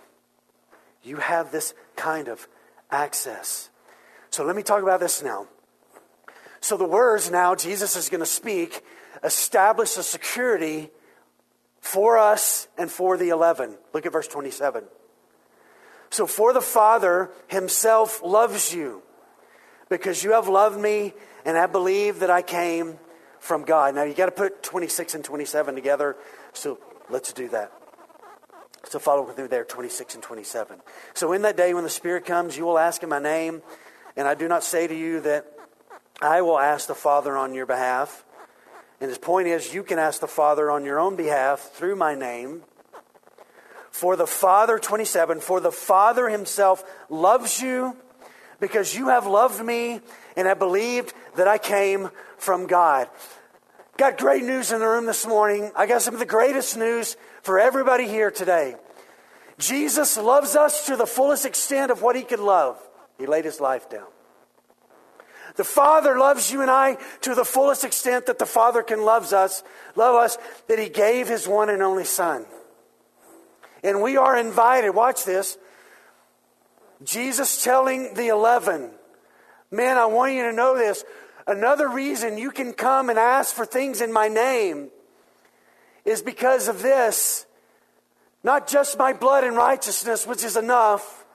[1.04, 2.48] You have this kind of
[2.90, 3.70] access.
[4.30, 5.48] So let me talk about this now.
[6.62, 8.84] So the words now Jesus is going to speak
[9.24, 10.90] establish a security
[11.80, 13.78] for us and for the 11.
[13.94, 14.84] Look at verse 27.
[16.10, 19.02] So for the Father himself loves you
[19.90, 21.14] because you have loved me
[21.46, 23.00] and I believe that I came
[23.40, 23.96] from God.
[23.96, 26.16] Now you got to put 26 and 27 together.
[26.54, 27.72] So let's do that.
[28.90, 30.78] So follow with me there, 26 and 27.
[31.14, 33.62] So in that day when the Spirit comes, you will ask in my name,
[34.16, 35.46] and I do not say to you that
[36.22, 38.24] I will ask the Father on your behalf.
[39.00, 42.16] And his point is, you can ask the Father on your own behalf through my
[42.16, 42.64] name.
[43.92, 47.96] For the Father, 27, for the Father himself loves you
[48.60, 50.02] because you have loved me
[50.36, 53.10] and have believed that I came from God.
[53.96, 55.72] Got great news in the room this morning.
[55.76, 58.76] I got some of the greatest news for everybody here today.
[59.60, 62.82] Jesus loves us to the fullest extent of what he could love.
[63.20, 64.08] He laid his life down.
[65.58, 69.32] The Father loves you and I to the fullest extent that the Father can loves
[69.32, 69.64] us,
[69.96, 72.48] love us, that he gave his one and only Son.
[73.84, 75.60] And we are invited, watch this.
[77.04, 78.90] Jesus telling the eleven,
[79.70, 81.04] man, I want you to know this.
[81.46, 84.90] Another reason you can come and ask for things in my name
[86.06, 87.46] is because of this.
[88.44, 91.26] Not just my blood and righteousness, which is enough,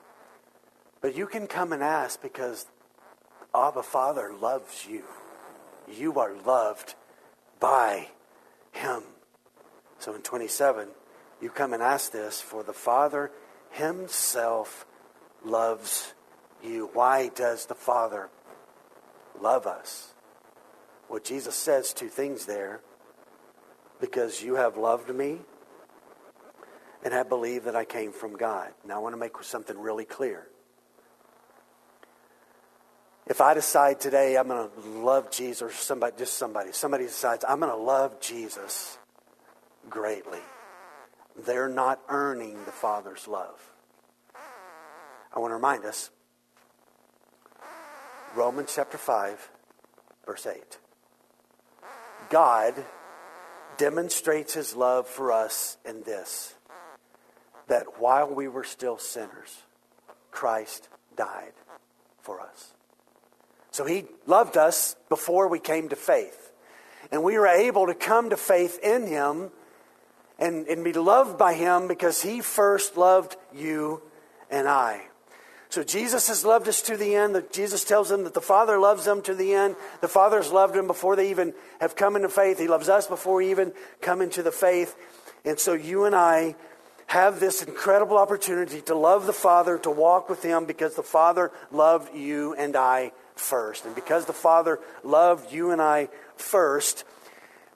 [1.00, 2.66] but you can come and ask because
[3.54, 5.04] Abba Father loves you.
[5.90, 6.94] You are loved
[7.60, 8.08] by
[8.72, 9.02] Him.
[9.98, 10.88] So in 27,
[11.40, 13.30] you come and ask this, for the Father
[13.70, 14.86] Himself
[15.44, 16.12] loves
[16.62, 16.90] you.
[16.92, 18.28] Why does the Father
[19.40, 20.14] love us?
[21.08, 22.80] Well, Jesus says two things there.
[24.00, 25.38] Because you have loved me
[27.02, 28.72] and have believed that I came from God.
[28.86, 30.46] Now, I want to make something really clear.
[33.26, 37.44] If I decide today I'm going to love Jesus, or somebody, just somebody, somebody decides
[37.46, 38.98] I'm going to love Jesus
[39.90, 40.38] greatly,
[41.44, 43.60] they're not earning the Father's love.
[45.34, 46.10] I want to remind us
[48.34, 49.50] Romans chapter 5,
[50.26, 50.78] verse 8.
[52.30, 52.74] God
[53.78, 56.54] demonstrates his love for us in this
[57.68, 59.62] that while we were still sinners,
[60.30, 61.52] Christ died
[62.20, 62.72] for us.
[63.70, 66.52] So he loved us before we came to faith.
[67.12, 69.50] And we were able to come to faith in him
[70.38, 74.02] and, and be loved by him because he first loved you
[74.50, 75.07] and I.
[75.70, 77.42] So Jesus has loved us to the end.
[77.52, 79.76] Jesus tells them that the Father loves them to the end.
[80.00, 82.58] The Father has loved them before they even have come into faith.
[82.58, 84.96] He loves us before we even come into the faith.
[85.44, 86.56] And so you and I
[87.08, 91.50] have this incredible opportunity to love the Father, to walk with Him, because the Father
[91.70, 93.84] loved you and I first.
[93.86, 97.04] And because the Father loved you and I first,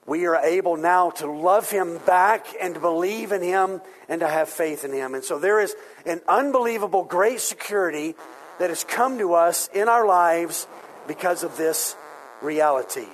[0.05, 4.27] we are able now to love him back and to believe in him and to
[4.27, 5.15] have faith in him.
[5.15, 5.75] And so there is
[6.05, 8.15] an unbelievable great security
[8.59, 10.67] that has come to us in our lives
[11.07, 11.95] because of this
[12.41, 13.07] reality.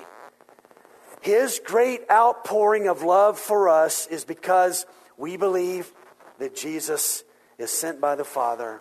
[1.20, 4.86] His great outpouring of love for us is because
[5.16, 5.92] we believe
[6.38, 7.24] that Jesus
[7.58, 8.80] is sent by the Father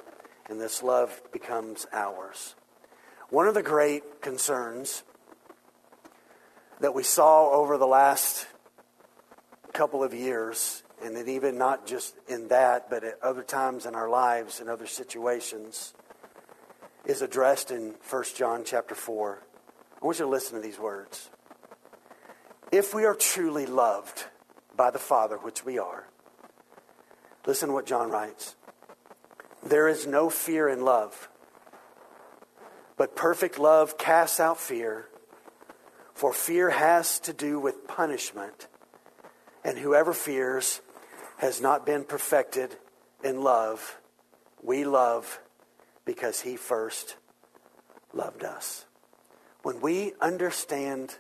[0.49, 2.55] and this love becomes ours.
[3.29, 5.03] One of the great concerns
[6.79, 8.47] that we saw over the last
[9.73, 13.95] couple of years, and it even not just in that, but at other times in
[13.95, 15.93] our lives, in other situations,
[17.05, 19.41] is addressed in 1 John chapter 4.
[20.01, 21.29] I want you to listen to these words.
[22.71, 24.25] If we are truly loved
[24.75, 26.07] by the Father, which we are,
[27.45, 28.55] listen to what John writes.
[29.63, 31.29] There is no fear in love,
[32.95, 35.09] but perfect love casts out fear
[36.19, 38.67] for fear has to do with punishment,
[39.63, 40.81] and whoever fears
[41.37, 42.75] has not been perfected
[43.23, 43.97] in love.
[44.61, 45.39] We love
[46.03, 47.15] because he first
[48.11, 48.85] loved us.
[49.63, 51.15] When we understand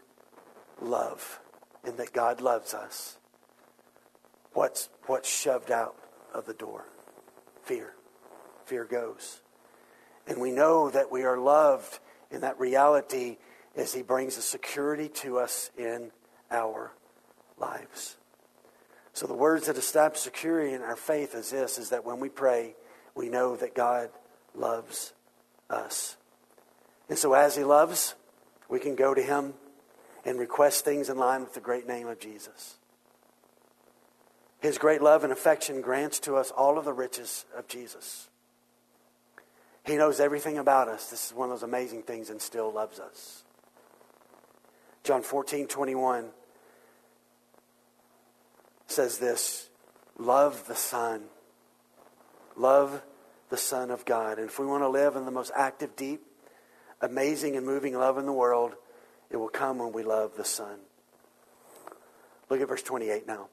[0.81, 1.39] love
[1.85, 3.17] and that God loves us,
[4.51, 5.95] what's, what's shoved out
[6.33, 6.83] of the door?
[7.63, 7.93] Fear.
[8.65, 9.39] Fear goes.
[10.27, 13.37] And we know that we are loved in that reality
[13.75, 16.11] as He brings a security to us in
[16.51, 16.91] our
[17.57, 18.17] lives.
[19.13, 22.29] So the words that establish security in our faith is this is that when we
[22.29, 22.75] pray,
[23.15, 24.09] we know that God
[24.55, 25.13] loves
[25.69, 26.15] us.
[27.09, 28.15] And so as He loves,
[28.69, 29.53] we can go to Him
[30.25, 32.75] and request things in line with the great name of Jesus.
[34.59, 38.27] His great love and affection grants to us all of the riches of Jesus.
[39.85, 41.09] He knows everything about us.
[41.09, 43.43] This is one of those amazing things and still loves us.
[45.03, 46.29] John 14, 21
[48.87, 49.69] says this
[50.17, 51.23] Love the Son.
[52.55, 53.01] Love
[53.49, 54.37] the Son of God.
[54.37, 56.21] And if we want to live in the most active, deep,
[57.01, 58.73] amazing, and moving love in the world,
[59.29, 60.79] it will come when we love the Son.
[62.49, 63.47] Look at verse 28 now.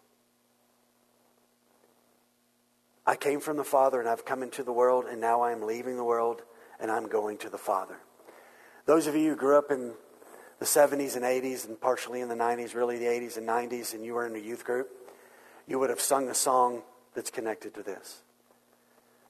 [3.06, 5.62] I came from the Father and I've come into the world, and now I am
[5.62, 6.42] leaving the world
[6.80, 7.98] and I'm going to the Father.
[8.86, 9.92] Those of you who grew up in
[10.58, 14.04] the 70s and 80s and partially in the 90s, really the 80s and 90s, and
[14.04, 14.88] you were in a youth group,
[15.66, 16.82] you would have sung a song
[17.14, 18.22] that's connected to this.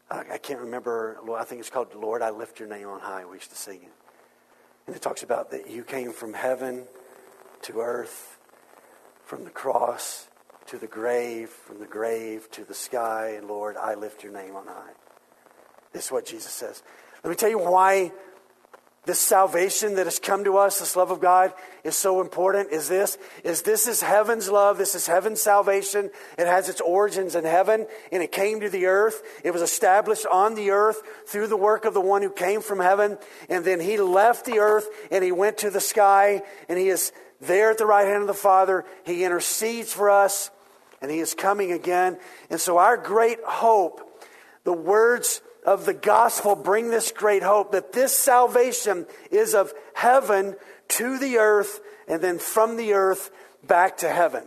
[0.08, 3.24] I can't remember, I think it's called Lord, I Lift Your Name on High.
[3.24, 3.92] We used to sing it.
[4.86, 6.84] And it talks about that you came from heaven
[7.62, 8.38] to earth,
[9.24, 10.28] from the cross
[10.66, 14.66] to the grave, from the grave to the sky, Lord, I lift your name on
[14.66, 14.92] high.
[15.92, 16.84] This is what Jesus says.
[17.24, 18.12] Let me tell you why
[19.06, 21.54] this salvation that has come to us, this love of God,
[21.84, 22.72] is so important.
[22.72, 23.16] Is this?
[23.44, 24.78] Is this is heaven's love?
[24.78, 26.10] This is heaven's salvation.
[26.36, 29.22] It has its origins in heaven, and it came to the earth.
[29.44, 32.80] It was established on the earth through the work of the one who came from
[32.80, 33.16] heaven,
[33.48, 37.12] and then he left the earth and he went to the sky, and he is
[37.40, 38.84] there at the right hand of the Father.
[39.04, 40.50] He intercedes for us,
[41.00, 42.18] and he is coming again.
[42.50, 44.24] And so, our great hope,
[44.64, 50.54] the words of the gospel bring this great hope that this salvation is of heaven
[50.88, 53.30] to the earth and then from the earth
[53.66, 54.44] back to heaven.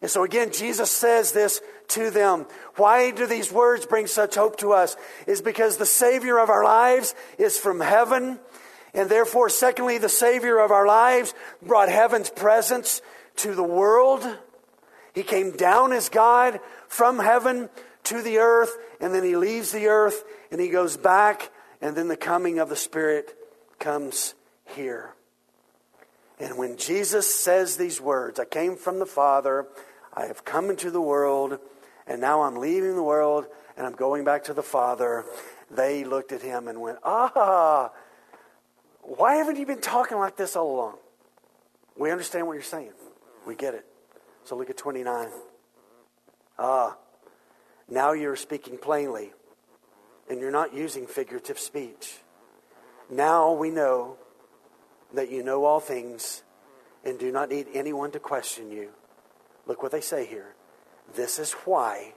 [0.00, 2.46] And so again, Jesus says this to them.
[2.76, 4.96] Why do these words bring such hope to us?
[5.26, 8.38] Is because the Savior of our lives is from heaven.
[8.92, 13.02] And therefore, secondly, the Savior of our lives brought heaven's presence
[13.36, 14.24] to the world.
[15.14, 17.68] He came down as God from heaven
[18.04, 21.50] to the earth, and then he leaves the earth and he goes back,
[21.80, 23.36] and then the coming of the Spirit
[23.78, 24.34] comes
[24.74, 25.14] here.
[26.38, 29.66] And when Jesus says these words, I came from the Father,
[30.12, 31.58] I have come into the world,
[32.06, 33.46] and now I'm leaving the world
[33.76, 35.24] and I'm going back to the Father.
[35.70, 37.90] They looked at him and went, Ah,
[39.02, 40.94] why haven't you been talking like this all along?
[41.96, 42.92] We understand what you're saying.
[43.46, 43.84] We get it.
[44.44, 45.28] So look at 29.
[46.58, 46.96] Ah,
[47.88, 49.32] now you're speaking plainly,
[50.28, 52.18] and you're not using figurative speech.
[53.10, 54.16] Now we know
[55.12, 56.42] that you know all things
[57.04, 58.88] and do not need anyone to question you.
[59.66, 60.54] Look what they say here.
[61.14, 62.14] This is why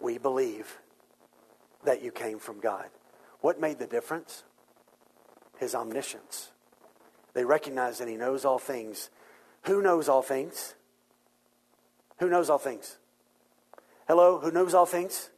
[0.00, 0.78] we believe
[1.84, 2.86] that you came from God.
[3.40, 4.44] What made the difference?
[5.58, 6.50] His omniscience.
[7.34, 9.10] They recognize that He knows all things.
[9.64, 10.74] Who knows all things?
[12.18, 12.96] Who knows all things?
[14.08, 15.28] Hello, who knows all things?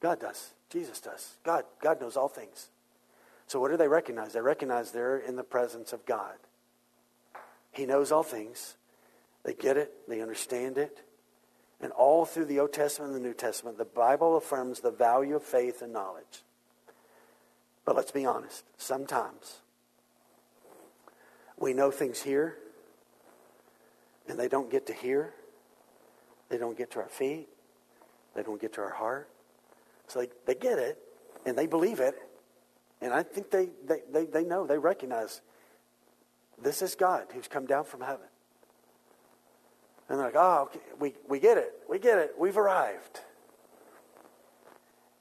[0.00, 0.54] God does.
[0.70, 1.34] Jesus does.
[1.44, 2.70] God, God knows all things.
[3.46, 4.32] So what do they recognize?
[4.32, 6.34] They recognize they're in the presence of God.
[7.72, 8.76] He knows all things.
[9.44, 11.04] They get it, they understand it.
[11.78, 15.36] And all through the Old Testament and the New Testament, the Bible affirms the value
[15.36, 16.42] of faith and knowledge.
[17.84, 19.58] But let's be honest, sometimes
[21.58, 22.56] we know things here,
[24.26, 25.34] and they don't get to here,
[26.48, 27.48] they don't get to our feet,
[28.34, 29.28] they don't get to our heart.
[30.08, 30.98] So they, they get it,
[31.46, 32.16] and they believe it,
[33.00, 35.42] and I think they, they, they, they know, they recognize
[36.62, 38.26] this is God who's come down from heaven.
[40.08, 41.72] And they're like, oh, okay, we, we get it.
[41.88, 42.34] We get it.
[42.38, 43.20] We've arrived.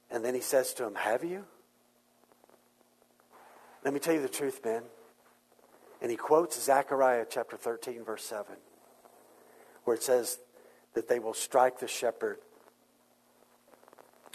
[0.10, 1.44] And then he says to them, Have you?
[3.84, 4.84] Let me tell you the truth, Ben.
[6.02, 8.46] And he quotes Zechariah chapter 13, verse 7,
[9.84, 10.38] where it says
[10.94, 12.38] that they will strike the shepherd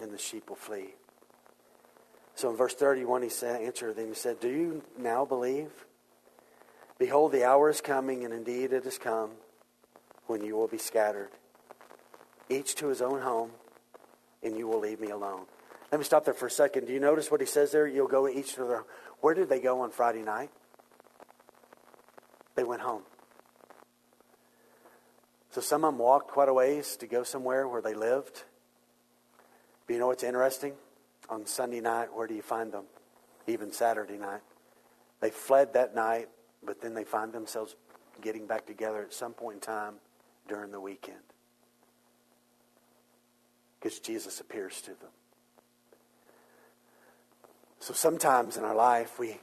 [0.01, 0.95] and the sheep will flee.
[2.35, 5.71] So in verse 31, he said, answered them, he said, Do you now believe?
[6.99, 9.31] Behold, the hour is coming, and indeed it has come
[10.27, 11.31] when you will be scattered,
[12.49, 13.51] each to his own home,
[14.43, 15.47] and you will leave me alone.
[15.91, 16.87] Let me stop there for a second.
[16.87, 17.87] Do you notice what he says there?
[17.87, 18.85] You'll go each to their.
[19.21, 20.51] Where did they go on Friday night?
[22.55, 23.03] They went home.
[25.51, 28.45] So some of them walked quite a ways to go somewhere where they lived.
[29.89, 30.75] But you know what's interesting?
[31.31, 32.85] On Sunday night, where do you find them?
[33.47, 34.43] Even Saturday night.
[35.21, 36.29] They fled that night,
[36.63, 37.75] but then they find themselves
[38.21, 39.95] getting back together at some point in time
[40.47, 41.17] during the weekend
[43.81, 45.11] because Jesus appears to them.
[47.81, 49.39] So sometimes in our life, we,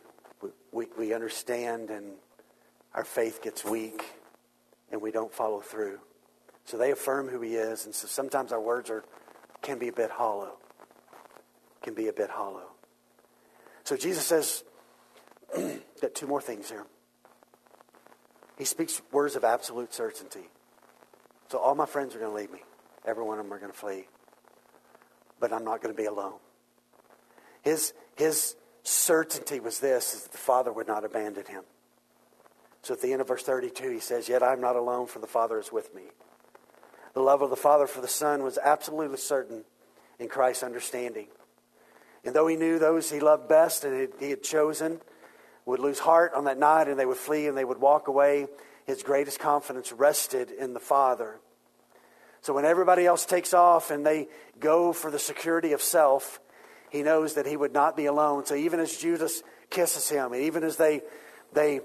[0.72, 2.14] we, we understand and
[2.94, 4.04] our faith gets weak
[4.92, 6.00] and we don't follow through.
[6.66, 9.04] So they affirm who he is, and so sometimes our words are,
[9.66, 10.58] can be a bit hollow.
[11.82, 12.70] Can be a bit hollow.
[13.84, 14.64] So Jesus says,
[16.02, 16.86] got two more things here.
[18.58, 20.50] He speaks words of absolute certainty.
[21.50, 22.62] So all my friends are going to leave me.
[23.06, 24.06] Every one of them are going to flee.
[25.40, 26.40] But I'm not going to be alone.
[27.64, 31.64] His, his certainty was this, is that the Father would not abandon him.
[32.84, 35.28] So at the end of verse 32, he says, Yet I'm not alone, for the
[35.28, 36.04] Father is with me.
[37.16, 39.64] The love of the Father for the Son was absolutely certain
[40.20, 41.28] in Christ's understanding.
[42.26, 45.00] And though he knew those he loved best and he had chosen
[45.66, 48.48] would lose heart on that night and they would flee and they would walk away,
[48.86, 51.40] his greatest confidence rested in the Father.
[52.42, 54.28] So when everybody else takes off and they
[54.60, 56.40] go for the security of self,
[56.90, 58.46] he knows that he would not be alone.
[58.46, 61.02] So even as Judas kisses him, even as they,
[61.54, 61.80] they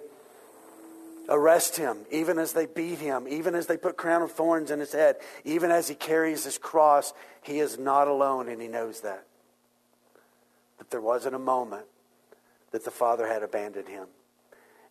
[1.30, 4.80] arrest him, even as they beat him, even as they put crown of thorns in
[4.80, 9.00] his head, even as he carries his cross, he is not alone and he knows
[9.02, 9.26] that.
[10.78, 11.86] That there wasn't a moment
[12.72, 14.08] that the Father had abandoned him.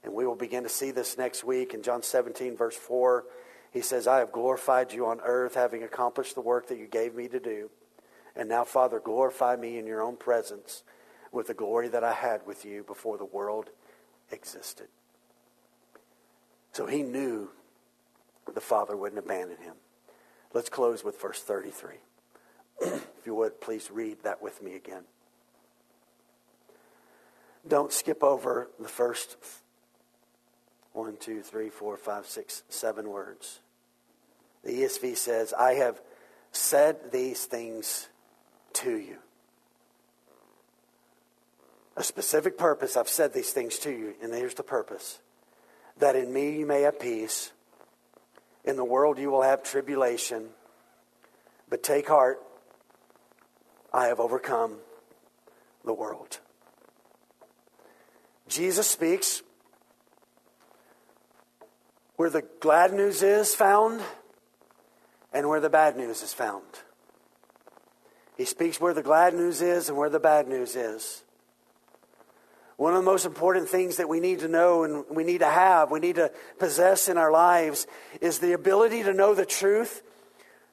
[0.04, 3.26] And we will begin to see this next week in John 17, verse 4.
[3.72, 7.16] He says, I have glorified you on earth, having accomplished the work that you gave
[7.16, 7.70] me to do.
[8.36, 10.84] And now, Father, glorify me in your own presence
[11.32, 13.70] with the glory that I had with you before the world
[14.32, 14.88] existed.
[16.80, 17.50] So he knew
[18.54, 19.74] the Father wouldn't abandon him.
[20.54, 21.96] Let's close with verse 33.
[22.82, 25.04] if you would, please read that with me again.
[27.68, 29.36] Don't skip over the first
[30.94, 33.60] one, two, three, four, five, six, seven words.
[34.64, 36.00] The ESV says, I have
[36.54, 38.08] said these things
[38.76, 39.18] to you.
[41.98, 45.20] A specific purpose, I've said these things to you, and here's the purpose
[46.00, 47.52] that in me you may have peace.
[48.66, 50.50] In the world you will have tribulation,
[51.70, 52.40] but take heart,
[53.94, 54.78] I have overcome
[55.86, 56.40] the world.
[58.48, 59.42] Jesus speaks
[62.16, 64.02] where the glad news is found
[65.32, 66.66] and where the bad news is found.
[68.36, 71.24] He speaks where the glad news is and where the bad news is.
[72.80, 75.50] One of the most important things that we need to know and we need to
[75.50, 77.86] have, we need to possess in our lives,
[78.22, 80.02] is the ability to know the truth,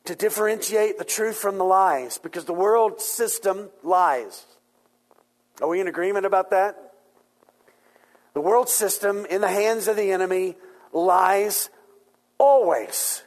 [0.05, 4.47] to differentiate the truth from the lies, because the world system lies.
[5.61, 6.77] Are we in agreement about that?
[8.35, 10.55] The world system in the hands of the enemy
[10.93, 11.71] lies
[12.39, 13.25] always,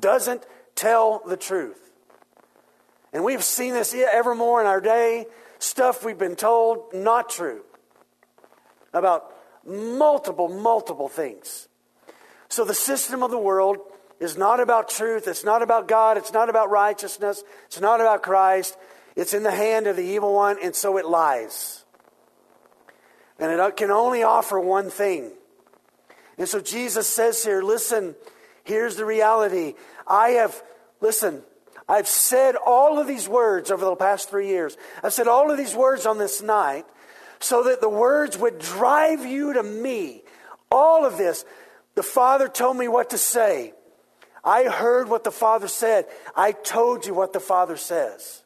[0.00, 1.92] doesn't tell the truth.
[3.12, 5.26] And we've seen this ever more in our day.
[5.60, 7.62] Stuff we've been told not true
[8.98, 9.32] about
[9.64, 11.68] multiple, multiple things.
[12.48, 13.78] So the system of the world
[14.20, 15.28] is not about truth.
[15.28, 16.16] It's not about God.
[16.16, 17.42] It's not about righteousness.
[17.66, 18.76] It's not about Christ.
[19.14, 21.84] It's in the hand of the evil one, and so it lies.
[23.38, 25.30] And it uh, can only offer one thing.
[26.38, 28.14] And so Jesus says here, listen,
[28.64, 29.74] here's the reality.
[30.06, 30.62] I have,
[31.00, 31.42] listen,
[31.88, 34.76] I've said all of these words over the past three years.
[35.02, 36.84] I've said all of these words on this night
[37.40, 40.22] so that the words would drive you to me.
[40.70, 41.44] All of this.
[41.94, 43.72] The Father told me what to say.
[44.44, 46.06] I heard what the Father said.
[46.34, 48.42] I told you what the Father says.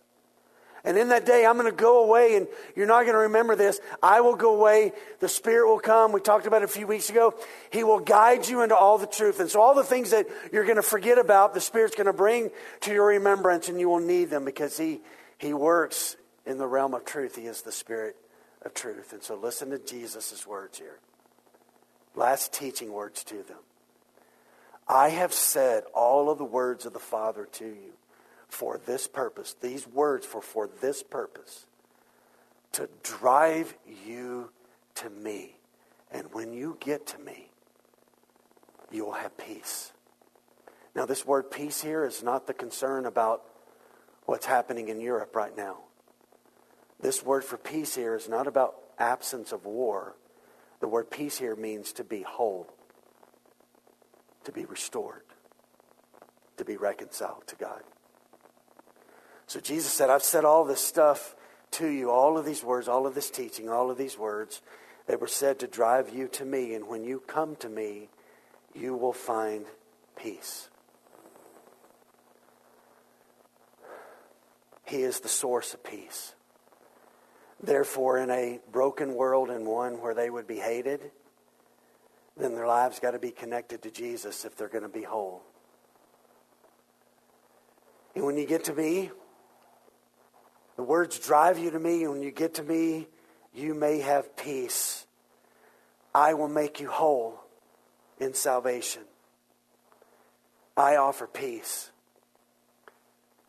[0.83, 3.55] And in that day, I'm going to go away, and you're not going to remember
[3.55, 3.81] this.
[4.03, 4.93] I will go away.
[5.19, 6.13] The Spirit will come.
[6.13, 7.35] We talked about it a few weeks ago.
[7.71, 9.41] He will guide you into all the truth.
[9.41, 12.15] And so, all the things that you're going to forget about, the Spirit's going to
[12.15, 15.03] bring to your remembrance, and you will need them because He,
[15.37, 16.17] he works
[16.47, 17.37] in the realm of truth.
[17.37, 18.17] He is the Spirit
[18.63, 19.13] of truth.
[19.13, 20.99] And so, listen to Jesus' words here.
[22.15, 23.59] Last teaching words to them.
[24.89, 27.93] I have said all of the words of the Father to you
[28.49, 31.67] for this purpose, these words for for this purpose,
[32.73, 33.75] to drive
[34.07, 34.51] you
[34.97, 35.57] to me.
[36.11, 37.51] And when you get to me,
[38.91, 39.93] you will have peace.
[40.95, 43.45] Now, this word peace here is not the concern about
[44.25, 45.79] what's happening in Europe right now.
[47.01, 50.17] This word for peace here is not about absence of war.
[50.81, 52.69] The word peace here means to be whole,
[54.45, 55.23] to be restored,
[56.57, 57.83] to be reconciled to God.
[59.47, 61.35] So Jesus said, I've said all this stuff
[61.73, 64.63] to you, all of these words, all of this teaching, all of these words.
[65.07, 68.11] They were said to drive you to me, and when you come to me,
[68.75, 69.67] you will find
[70.17, 70.69] peace.
[74.85, 76.35] He is the source of peace.
[77.63, 81.11] Therefore, in a broken world and one where they would be hated,
[82.37, 85.43] then their lives got to be connected to Jesus if they're going to be whole.
[88.15, 89.11] And when you get to me,
[90.77, 93.07] the words drive you to me, and when you get to me,
[93.55, 95.07] you may have peace.
[96.15, 97.39] I will make you whole
[98.19, 99.03] in salvation.
[100.77, 101.91] I offer peace.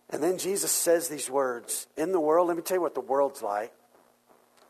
[0.10, 3.00] And then Jesus says these words In the world, let me tell you what the
[3.00, 3.72] world's like.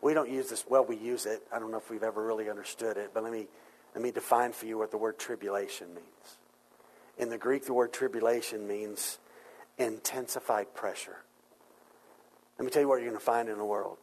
[0.02, 1.44] We don't use this, well, we use it.
[1.52, 3.48] I don't know if we've ever really understood it, but let me,
[3.94, 6.38] let me define for you what the word tribulation means.
[7.18, 9.20] In the Greek, the word tribulation means
[9.78, 11.18] intensified pressure.
[12.58, 13.98] Let me tell you what you're going to find in the world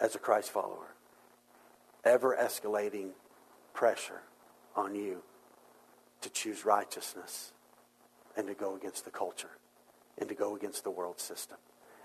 [0.00, 0.94] as a Christ follower
[2.04, 3.10] ever escalating
[3.74, 4.22] pressure
[4.74, 5.22] on you
[6.20, 7.52] to choose righteousness
[8.36, 9.50] and to go against the culture
[10.18, 11.58] and to go against the world system.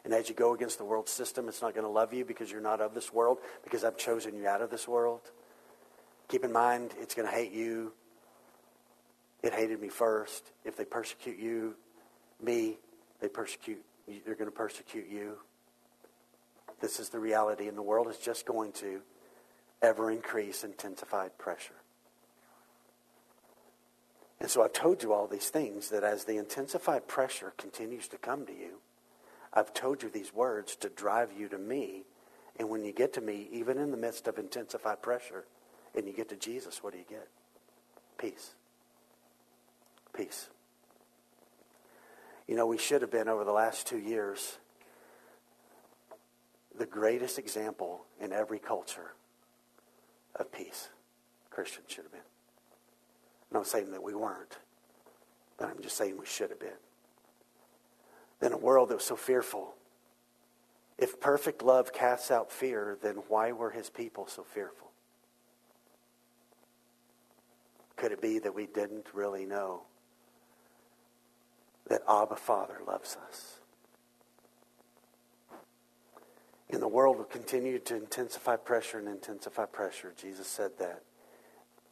[0.03, 2.51] And as you go against the world system, it's not going to love you because
[2.51, 5.21] you're not of this world, because I've chosen you out of this world.
[6.27, 7.93] Keep in mind, it's going to hate you.
[9.41, 10.43] It hated me first.
[10.65, 11.75] If they persecute you,
[12.41, 12.77] me,
[13.19, 13.83] they persecute
[14.25, 15.37] they're going to persecute you.
[16.81, 18.99] This is the reality, and the world is just going to
[19.81, 21.75] ever increase intensified pressure.
[24.39, 28.17] And so I've told you all these things that as the intensified pressure continues to
[28.17, 28.81] come to you,
[29.53, 32.03] I've told you these words to drive you to me.
[32.59, 35.45] And when you get to me, even in the midst of intensified pressure,
[35.95, 37.27] and you get to Jesus, what do you get?
[38.17, 38.53] Peace.
[40.15, 40.49] Peace.
[42.47, 44.57] You know, we should have been over the last two years
[46.77, 49.13] the greatest example in every culture
[50.35, 50.89] of peace.
[51.49, 52.21] Christians should have been.
[53.51, 54.57] I'm not saying that we weren't,
[55.57, 56.69] but I'm just saying we should have been.
[58.43, 59.73] Then a world that was so fearful.
[60.97, 64.91] If perfect love casts out fear, then why were his people so fearful?
[67.95, 69.83] Could it be that we didn't really know
[71.87, 73.61] that Abba Father loves us?
[76.69, 80.13] And the world will continue to intensify pressure and intensify pressure.
[80.21, 81.03] Jesus said that.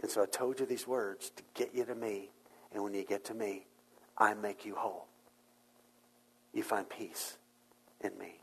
[0.01, 2.29] And so I told you these words to get you to me.
[2.73, 3.67] And when you get to me,
[4.17, 5.07] I make you whole.
[6.53, 7.37] You find peace
[8.01, 8.39] in me.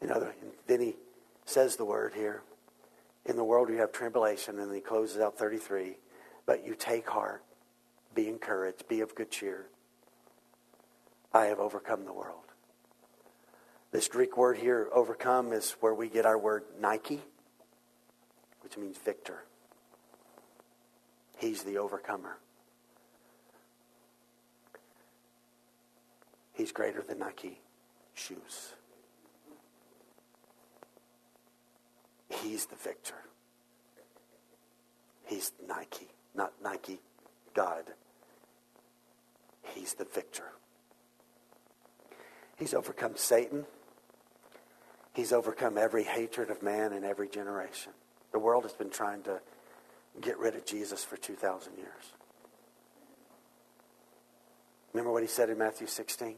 [0.00, 0.34] In other,
[0.66, 0.96] then he
[1.44, 2.42] says the word here.
[3.26, 5.96] In the world you have tribulation, and he closes out 33.
[6.46, 7.44] But you take heart,
[8.14, 9.66] be encouraged, be of good cheer.
[11.32, 12.44] I have overcome the world.
[13.92, 17.20] This Greek word here, overcome, is where we get our word Nike,
[18.62, 19.44] which means victor.
[21.38, 22.38] He's the overcomer.
[26.60, 27.58] He's greater than Nike
[28.12, 28.74] shoes.
[32.28, 33.14] He's the victor.
[35.24, 37.00] He's Nike, not Nike,
[37.54, 37.84] God.
[39.62, 40.52] He's the victor.
[42.58, 43.64] He's overcome Satan.
[45.14, 47.92] He's overcome every hatred of man in every generation.
[48.32, 49.40] The world has been trying to
[50.20, 52.12] get rid of Jesus for 2,000 years.
[54.92, 56.36] Remember what he said in Matthew 16?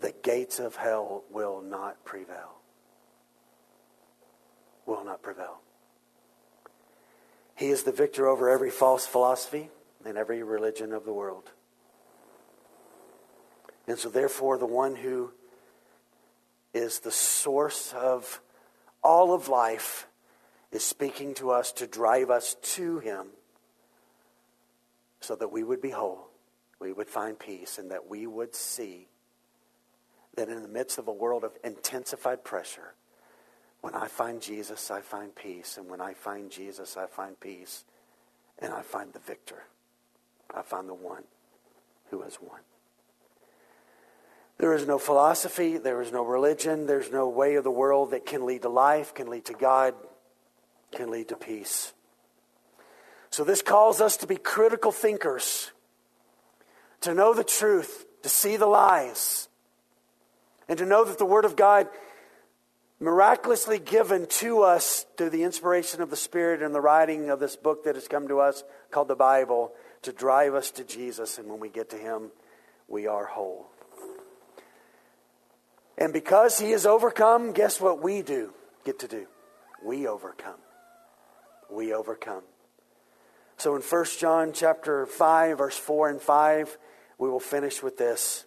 [0.00, 2.58] The gates of hell will not prevail.
[4.86, 5.60] Will not prevail.
[7.56, 9.70] He is the victor over every false philosophy
[10.04, 11.50] and every religion of the world.
[13.88, 15.32] And so, therefore, the one who
[16.72, 18.40] is the source of
[19.02, 20.06] all of life
[20.70, 23.28] is speaking to us to drive us to Him
[25.20, 26.28] so that we would be whole,
[26.78, 29.08] we would find peace, and that we would see
[30.38, 32.94] that in the midst of a world of intensified pressure,
[33.80, 35.76] when I find Jesus, I find peace.
[35.76, 37.84] And when I find Jesus, I find peace.
[38.60, 39.64] And I find the victor.
[40.54, 41.24] I find the one
[42.10, 42.60] who has won.
[44.58, 48.24] There is no philosophy, there is no religion, there's no way of the world that
[48.24, 49.94] can lead to life, can lead to God,
[50.92, 51.92] can lead to peace.
[53.30, 55.70] So, this calls us to be critical thinkers,
[57.02, 59.47] to know the truth, to see the lies,
[60.68, 61.88] and to know that the Word of God,
[63.00, 67.56] miraculously given to us through the inspiration of the Spirit and the writing of this
[67.56, 71.38] book that has come to us called the Bible, to drive us to Jesus.
[71.38, 72.30] And when we get to Him,
[72.86, 73.66] we are whole.
[75.96, 78.52] And because He is overcome, guess what we do
[78.84, 79.26] get to do?
[79.84, 80.58] We overcome
[81.70, 82.42] we overcome.
[83.56, 86.78] So in 1 John chapter 5 verse 4 and 5,
[87.18, 88.44] we will finish with this.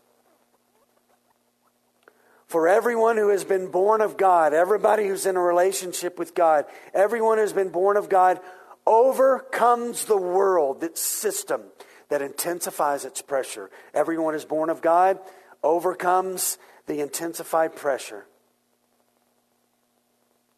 [2.51, 6.65] For everyone who has been born of God, everybody who's in a relationship with God,
[6.93, 8.41] everyone who's been born of God
[8.85, 11.61] overcomes the world, its system
[12.09, 13.69] that intensifies its pressure.
[13.93, 15.17] Everyone who's born of God
[15.63, 18.25] overcomes the intensified pressure.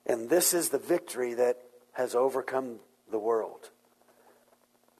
[0.07, 1.59] And this is the victory that
[1.91, 2.79] has overcome
[3.11, 3.69] the world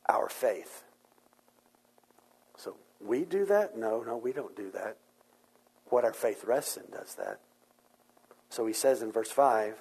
[0.08, 0.84] our faith.
[2.58, 3.76] So we do that?
[3.76, 4.98] No, no, we don't do that.
[5.94, 7.40] What our faith rests in does that.
[8.50, 9.76] So he says in verse 5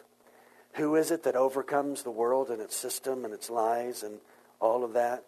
[0.74, 4.18] Who is it that overcomes the world and its system and its lies and
[4.60, 5.24] all of that?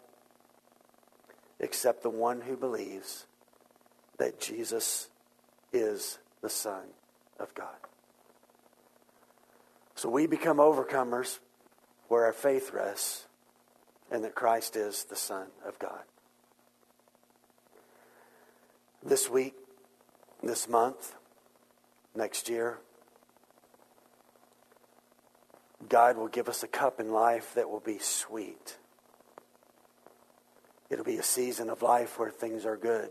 [1.59, 3.25] Except the one who believes
[4.19, 5.09] that Jesus
[5.73, 6.83] is the Son
[7.39, 7.77] of God.
[9.95, 11.39] So we become overcomers
[12.09, 13.25] where our faith rests
[14.11, 16.03] and that Christ is the Son of God.
[19.03, 19.55] This week,
[20.45, 21.15] this month,
[22.15, 22.79] next year,
[25.89, 28.77] God will give us a cup in life that will be sweet.
[30.89, 33.09] It'll be a season of life where things are good.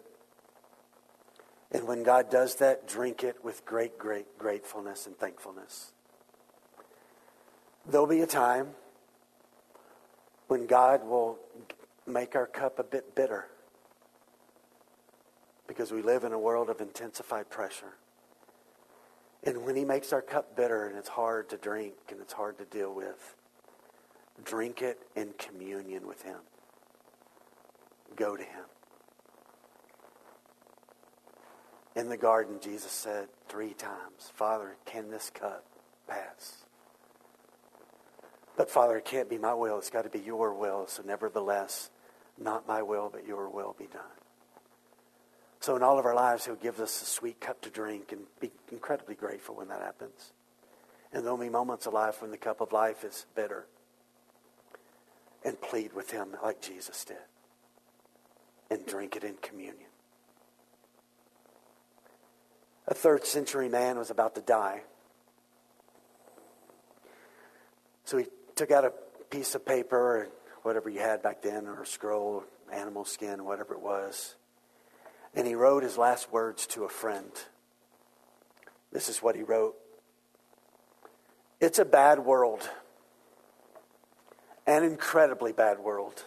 [1.73, 5.93] And when God does that, drink it with great, great gratefulness and thankfulness.
[7.87, 8.69] There'll be a time
[10.47, 11.39] when God will
[12.07, 13.47] make our cup a bit bitter
[15.75, 17.95] because we live in a world of intensified pressure.
[19.43, 22.59] And when He makes our cup bitter and it's hard to drink and it's hard
[22.59, 23.37] to deal with,
[24.45, 26.39] drink it in communion with Him.
[28.17, 28.65] Go to Him.
[31.97, 35.65] In the garden, Jesus said three times, Father, can this cup
[36.07, 36.65] pass?
[38.57, 39.79] But Father, it can't be my will.
[39.79, 40.87] It's got to be your will.
[40.87, 41.91] So nevertheless,
[42.39, 44.24] Not my will, but your will be done.
[45.65, 48.21] So, in all of our lives, He'll give us a sweet cup to drink and
[48.39, 50.35] be incredibly grateful when that happens.
[51.11, 53.65] And there'll be moments of life when the cup of life is bitter.
[55.43, 57.17] And plead with Him like Jesus did.
[58.71, 59.89] And drink it in communion.
[62.87, 64.83] A third century man was about to die.
[68.05, 68.93] So he took out a
[69.31, 73.73] piece of paper and whatever you had back then, or a scroll, animal skin, whatever
[73.73, 74.35] it was.
[75.35, 77.31] And he wrote his last words to a friend.
[78.93, 79.75] This is what he wrote
[81.61, 82.69] It's a bad world,
[84.67, 86.25] an incredibly bad world.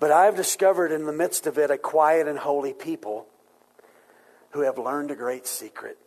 [0.00, 3.26] But I've discovered in the midst of it a quiet and holy people
[4.50, 5.98] who have learned a great secret.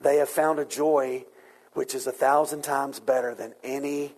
[0.00, 1.24] They have found a joy
[1.74, 4.14] which is a thousand times better than any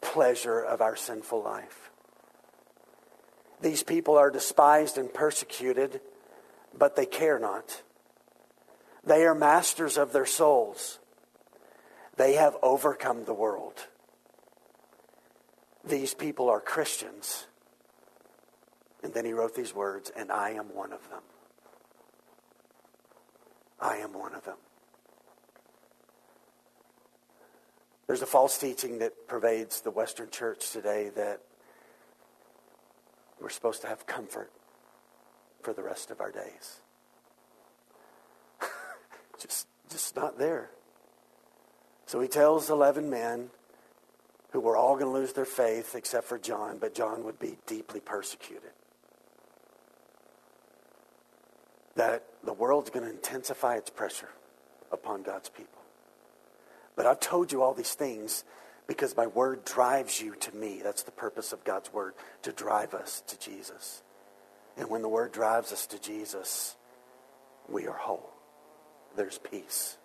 [0.00, 1.81] pleasure of our sinful life.
[3.62, 6.00] These people are despised and persecuted,
[6.76, 7.82] but they care not.
[9.04, 10.98] They are masters of their souls.
[12.16, 13.86] They have overcome the world.
[15.84, 17.46] These people are Christians.
[19.02, 21.22] And then he wrote these words, and I am one of them.
[23.80, 24.58] I am one of them.
[28.08, 31.40] There's a false teaching that pervades the Western church today that
[33.42, 34.50] we're supposed to have comfort
[35.62, 36.80] for the rest of our days.
[39.40, 40.70] just, just not there.
[42.06, 43.50] So he tells 11 men
[44.50, 47.56] who were all going to lose their faith except for John, but John would be
[47.66, 48.70] deeply persecuted.
[51.96, 54.28] That the world's going to intensify its pressure
[54.90, 55.80] upon God's people.
[56.96, 58.44] But I've told you all these things
[58.86, 60.80] because my word drives you to me.
[60.82, 64.02] That's the purpose of God's word, to drive us to Jesus.
[64.76, 66.76] And when the word drives us to Jesus,
[67.68, 68.30] we are whole.
[69.16, 69.96] There's peace.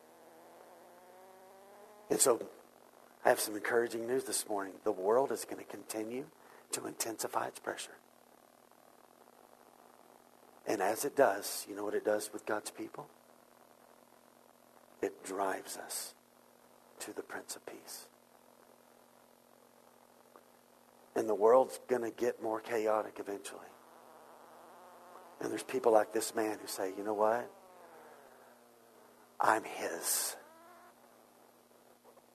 [2.09, 2.41] And so
[3.25, 4.73] I have some encouraging news this morning.
[4.83, 6.25] The world is going to continue
[6.71, 7.95] to intensify its pressure.
[10.65, 13.07] And as it does, you know what it does with God's people?
[15.01, 16.13] It drives us
[16.99, 18.07] to the Prince of Peace.
[21.17, 23.59] And the world's going to get more chaotic eventually.
[25.41, 27.51] And there's people like this man who say, you know what?
[29.41, 30.35] I'm his.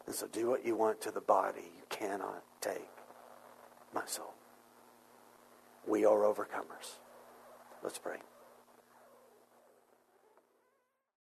[0.07, 1.63] And so do what you want to the body.
[1.63, 2.89] You cannot take
[3.95, 4.35] my soul.
[5.87, 6.99] We are overcomers.
[7.85, 8.19] Let's pray.